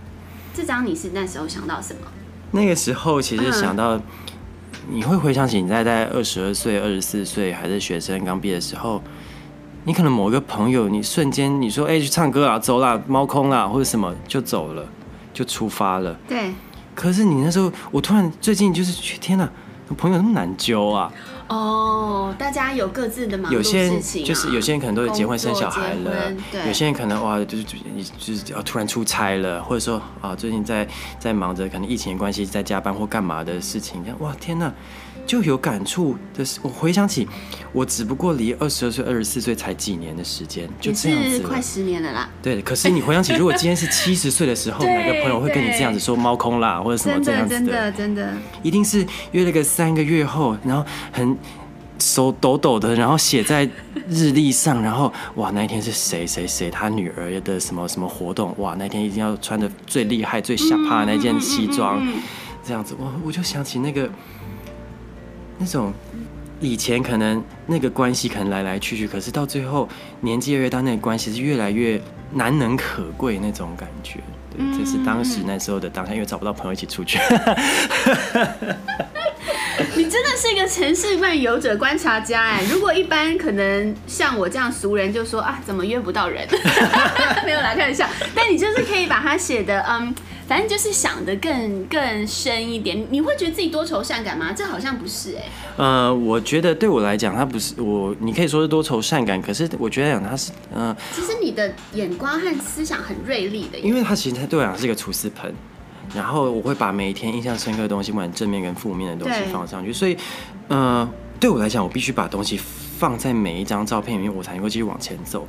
[0.54, 2.02] 这张你是那时候想到什么？
[2.52, 3.98] 那个时候其实想到，
[4.90, 9.02] 你会回想起你在在二十二岁、二十四岁还是学生刚毕业的时候。
[9.86, 14.86] 你可能某一个朋友，你瞬间你说哎、欸、去唱歌啊，走啦，猫空啦，或者什么就走了，
[15.34, 16.14] 就出发了。
[16.28, 16.52] 对。
[16.98, 19.48] 可是你那时候，我突然最近就是去，天哪，
[19.96, 21.14] 朋友那么难揪啊。
[21.48, 26.34] 哦，大家有各自的忙有些人就是有些人可能都是结婚生小孩了，
[26.66, 30.88] 有些人可能哇就是就是要突然出差了，或者说啊最近在
[31.20, 34.74] 在忙着可能疫情的关系在加班或干嘛的事情，哇天哪。
[35.28, 37.28] 就有感触的是，我回想起，
[37.74, 42.30] 我只不过离二十二岁、二十四岁才几年的时间，就这样子，快十年了啦。
[42.42, 47.60] 对，可是你回想起，如果今天是 七十岁的时候，哪个朋友会跟你这样子说猫空啦，或者什么这样子的？
[47.60, 51.38] 真的，真的，一定是约了个三个月后，然后很
[52.00, 53.70] 手抖抖的，然后写在
[54.08, 58.56] 日历上，然后哇，那一天是谁谁谁他女儿的什么什么活动？
[58.60, 62.02] 哇，那天一定要穿的最厉害、最吓怕的那件西装，
[62.64, 64.10] 这样子，我我就想起那个。
[65.58, 65.94] 那种
[66.60, 69.88] 以前可能那个关系可能来来去去，可是到最后
[70.22, 72.02] 年纪越越大，那个关系是越来越
[72.32, 74.20] 难能可贵那种感觉。
[74.50, 77.20] 对，这是当时那时候的当下，因为找不到朋友一起出去。
[79.96, 82.64] 你真的是一个城市漫游者观察家哎！
[82.72, 86.48] 如果一般可能像我这样俗人就说啊，怎么约不到人？
[87.46, 88.08] 没有啦，开玩笑。
[88.34, 90.14] 但你就是可以把它写的嗯。
[90.48, 94.54] 反正就是想的更更深一点，你会觉得自己多愁善感吗？
[94.54, 95.52] 这好像不是哎、欸。
[95.76, 100.98] 呃，我觉得对我来讲，他不是我，你可以说是多愁善感，可是我觉得讲他是，嗯、呃。
[101.14, 103.78] 其实你的眼光和思想很锐利的。
[103.80, 105.54] 因为他其实他对我来讲是一个厨师盆，
[106.16, 110.16] 然后我会把每一天印象深刻的东西，不管正面跟负面的东西放上去，所以，
[110.70, 111.08] 呃，
[111.42, 115.46] 对我来讲，我必须把东西放在每一张照片里面，我才能够继续往前走。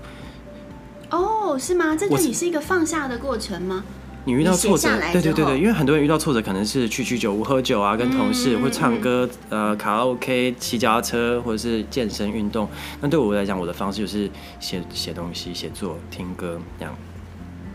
[1.11, 1.96] 哦，是吗？
[1.96, 3.84] 这对你是一个放下的过程吗？
[4.29, 12.68] 你遇到挫折，对对对对，因为很多人遇到挫折，可能是去居酒屋喝酒啊，跟同事会唱歌，呃，卡拉 OK、骑脚踏车，或者是健身运动。
[13.01, 14.29] 那对我来讲，我的方式就是
[14.61, 16.95] 写写东西、写作、听歌这样。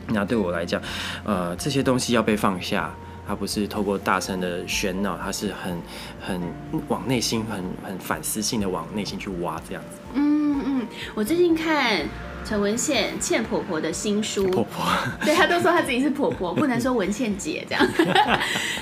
[0.10, 0.80] 那对我来讲，
[1.24, 2.94] 呃，这些东西要被放下，
[3.28, 5.82] 它不是透过大声的喧闹，它是很
[6.22, 6.40] 很
[6.88, 9.98] 往内心、很很反思性的往内心去挖这样子。
[10.14, 12.08] 嗯嗯，我最近看。
[12.46, 14.86] 陈文茜茜婆婆的新书，婆婆，
[15.24, 17.88] 对，她都说她自己是婆婆， 不能说文茜姐这样。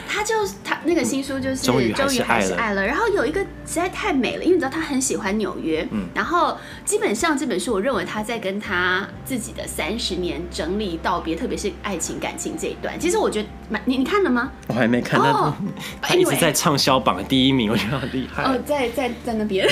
[0.08, 13.00] 她就她那个新书就是终于还是爱了，然后有一个实在太美了，因为你知道她很喜欢纽约，嗯，然后基本上这本书我认为她在跟她自己的三十年整理道别，特别是爱情感情这一段。
[13.00, 14.52] 其实我觉得蛮你你看了吗？
[14.68, 15.32] 我还没看到。
[15.32, 15.54] 哦
[16.02, 18.44] 他一直在畅销榜第一名，我觉得好厉害。
[18.44, 19.68] 哦，在在在那边，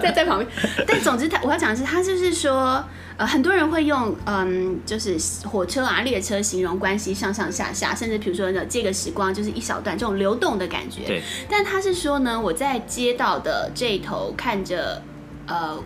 [0.00, 0.48] 在在旁边。
[0.86, 2.82] 但总之，他我要讲的是，他就是说，
[3.18, 11.02] 呃，很多人会用嗯，就是火车啊、列车形容关系上上下下，甚至比如说呢，这个时光就是一小段这种流动的感觉。
[11.06, 11.22] 对。
[11.50, 15.02] 但他是说呢，我在街道的这一头看着，
[15.46, 15.78] 呃。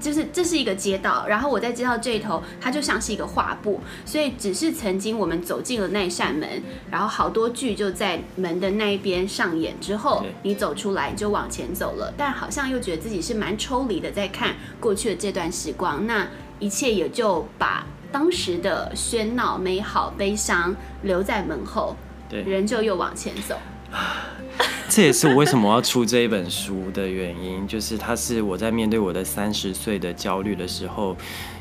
[0.00, 16.26] 就是这是一个街道，然后我在街道这一头，它就像是一个画布，所以只是曾经我们走进了那扇门，然后好多剧就在门的那一边上演之后，你走出来你就往前走了，但好像又觉得自己是蛮抽离的，在看过去的这段时光，那
[16.64, 21.94] 一切也就把当时的喧闹、美好、悲伤留在门后，
[22.26, 23.54] 对，人就又往前走。
[24.88, 31.14] 这也是我为什么要出这一本书的原因，就是它是我在面对我的三十岁的焦虑的时候，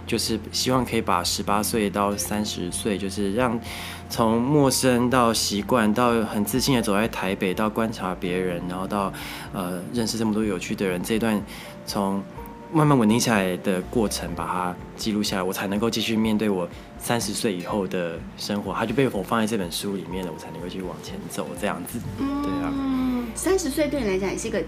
[0.08, 3.60] 就是希望可以把十八岁到三十岁，就是让
[4.10, 9.12] 从陌生到习惯，到很自信的走在台北，到观察别人，然后到
[9.51, 11.41] 呃认识这么多有趣的人，这一段
[11.86, 12.24] 从
[12.74, 16.67] 慢慢稳定下来的过程，把它记录下来，我才能够继续面对我。
[16.97, 21.99] 三十岁以后的生活，它就被我放在这本书里面了，我才能够继续往前走，这样子。
[22.17, 22.71] 对啊。
[22.74, 24.63] 嗯，三十岁对你来讲也是一个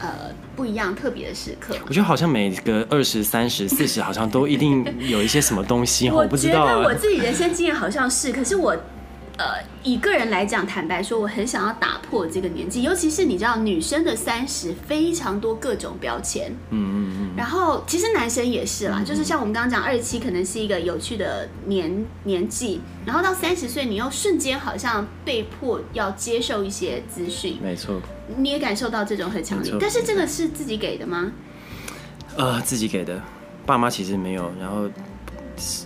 [0.00, 0.08] 呃
[0.56, 1.76] 不一样特别的时刻。
[1.86, 6.64] 我觉得好像每个二十三十四十，好像都一定有一些什么东西，我不知道。
[6.64, 8.76] 我觉得我自己人生经验好像是，可是我。
[9.38, 28.00] 呃，以个人来讲，坦白说，我很想要打破这个年纪，尤其是你知道，女生的三十非常多各种标签，嗯嗯嗯，然后其实男生也是啦，就是像我们刚刚讲，二十七可能是一个有趣的年年纪，然后到三十岁，你又瞬间好像被迫要接受一些资讯，没错，
[28.38, 31.30] 你也感受到这种很强烈，但是这个是自己给的吗？
[32.38, 33.22] 呃，自己给的，
[33.66, 34.88] 爸妈其实没有，然后。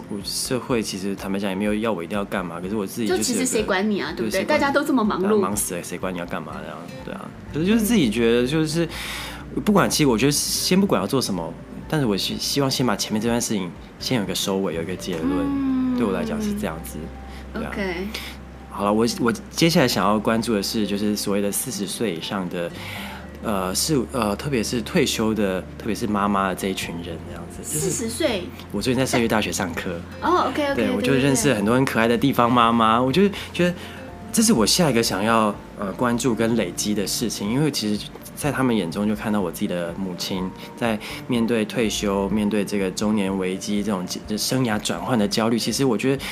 [0.09, 4.45] 我社会其实坦白讲也没有要我一定要干嘛，可是我自己就，就其实谁管你啊，对不对？
[4.45, 6.79] 大家都这么忙碌，忙死了，谁管你要干嘛这样？
[7.05, 8.89] 对啊，可是就是自己觉得就是
[9.65, 11.53] 不管，其实我觉得先不管要做什么，
[11.89, 16.99] 但是我希希望先把前面这段事情先有一个收尾，有一个结论，嗯、对我来讲是这样子。
[17.55, 18.07] 对啊、OK，
[18.71, 22.71] 好了，我我接下来想要关注的是就是所谓的四十岁以上的。
[23.43, 27.63] 呃，是呃，特别是退休的，特别是妈妈的这一群人，这样子。
[27.65, 28.43] 四十岁。
[28.71, 29.99] 我最近在社区大学上课。
[30.21, 30.75] 哦，OK OK。
[30.75, 33.75] 对，我就认识很多很可爱的地方妈妈，我就觉得
[34.31, 45.59] 这是我下一个想要呃关注跟累积的事情，因为其实，在他们眼中就看到我自己的母亲在面对退休、面对这个中年危机这种生涯转换的焦虑。
[45.59, 46.23] 其实我觉得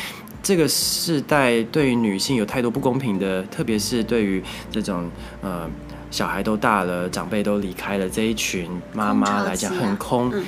[0.43, 5.67] 这个世代对于女性有太多不公平的，特别是对于这种呃。
[6.11, 10.31] 小孩都大了，长辈都离开了，这一群妈妈来讲很空。
[10.33, 10.45] 嗯，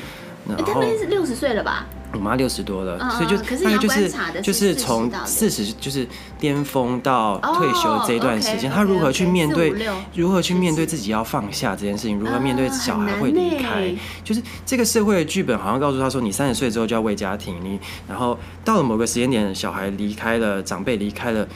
[0.48, 1.86] 然后他们是六十岁了吧？
[2.12, 6.04] 我妈六十多了，嗯、所以就大概就是就是从四十就是
[6.40, 13.94] 巅峰到退休这一段时间，她、哦 okay, okay, 如何去面对，okay, 如何去面对自己要放下这件事情，如何面对小孩会离开，
[14.24, 21.46] 就是这个社会的剧本好像告诉她说，你三十岁之后就要为家庭，你然后到了某个时间点，小孩离开了，长辈离开了。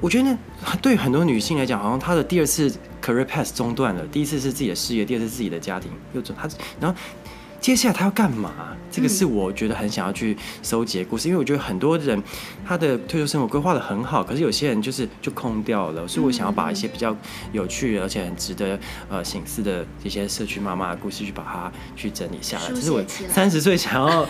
[0.00, 0.36] 我觉得，
[0.80, 2.72] 对很多女性来讲，好像她的第二次
[3.02, 4.06] career path 中断了。
[4.06, 6.48] 第一次是自己的事业，第二次是自己的家庭，又中她，
[6.80, 6.96] 然后。
[7.60, 8.50] 接下来他要干嘛？
[8.90, 12.20] 这个是我觉得很想要去搜集的故事，因为我觉得很多人
[12.66, 17.16] 他的退休生活规划得很好，可是有些人就是就空掉了，所以我想要把一些比较
[17.52, 18.76] 有趣而且很值得
[19.08, 24.26] 呃省思的这些社区妈妈的故事去把它去整理下来，这是我三十岁想要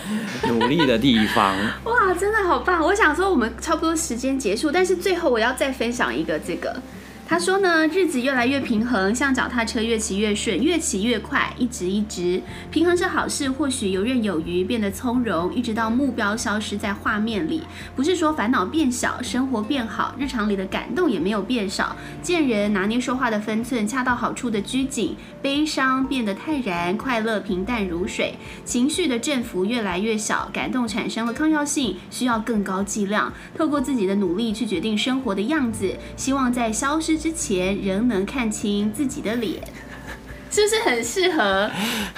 [0.47, 1.57] 努力的地方。
[1.85, 2.83] 哇，真的好棒！
[2.83, 6.79] 我想说我们差不多时间结束，但是最后我要再分享一个这个。
[7.25, 12.39] 他说呢，日子越来越平衡，像脚踏车越骑越顺，越骑越快，一直一直。
[12.69, 17.63] 平衡是好事，或许游刃有余，变得从容，一直到目标消失在画面里。
[17.95, 21.95] 不是说烦恼变小，生活变好，日常里的感动也没有变少。
[22.21, 28.35] 见人拿捏说话的分寸，恰到好处的拘谨，悲伤变得泰然，快乐平淡如水。
[28.63, 33.33] 情绪的振幅越来越小，感动产生了抗药性，需要更高剂量。
[33.57, 39.61] 透过自己的努力去决定生活的样子，希望在消失之前仍能看清自己的脸，
[40.51, 41.69] 是不是很适合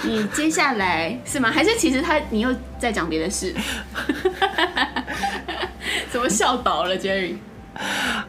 [0.02, 0.24] 你？
[0.28, 1.50] 接下来是吗？
[1.50, 3.54] 还是其实他你又在讲别的事？
[6.10, 7.36] 怎么笑倒了，Jerry？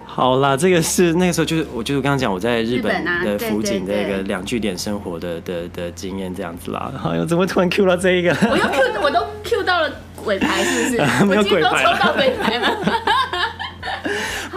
[0.06, 6.92] 好啦，这个是那个时候就是我就是刚刚讲我在日本的福井的一个两据点生活的的的经验这样子啦。
[7.06, 8.36] 哎呦，怎么突然 Q 到这一个？
[8.50, 9.90] 我又 Q，我都 Q 到了
[10.26, 10.98] 尾牌，是不是？
[11.26, 12.78] 没有鬼牌，我今天都抽到尾牌了。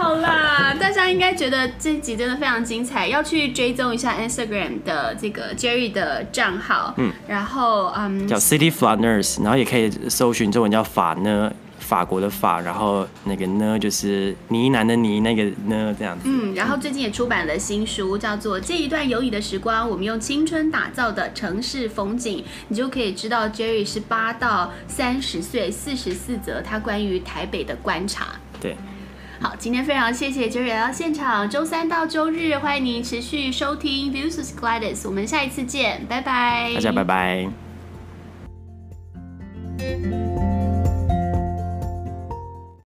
[0.01, 16.23] 好啦，大家应该觉得这集真的非常精彩，要去追踪一下 Instagram 的这个 Jerry 的账号，嗯，然后嗯，叫 City Flat Nurse，然后也可以搜寻中文叫法呢法国的法，然后那个呢就是呢喃的呢，那个呢这样子。
[16.25, 28.29] 嗯，然后最近也出版了新书，叫做《这一段有你的时光》，我们用青春打造的城市风景，你就可以知道 Jerry 十八到三十岁四十四则他关于台北的观察。
[28.59, 28.75] 对。
[29.41, 31.49] 好，今天非常谢谢周日来到现场。
[31.49, 36.71] 周三到周日，欢迎您持续收听 Views with Gladys，我们下一次见，拜拜。
[36.75, 37.49] 大家拜拜。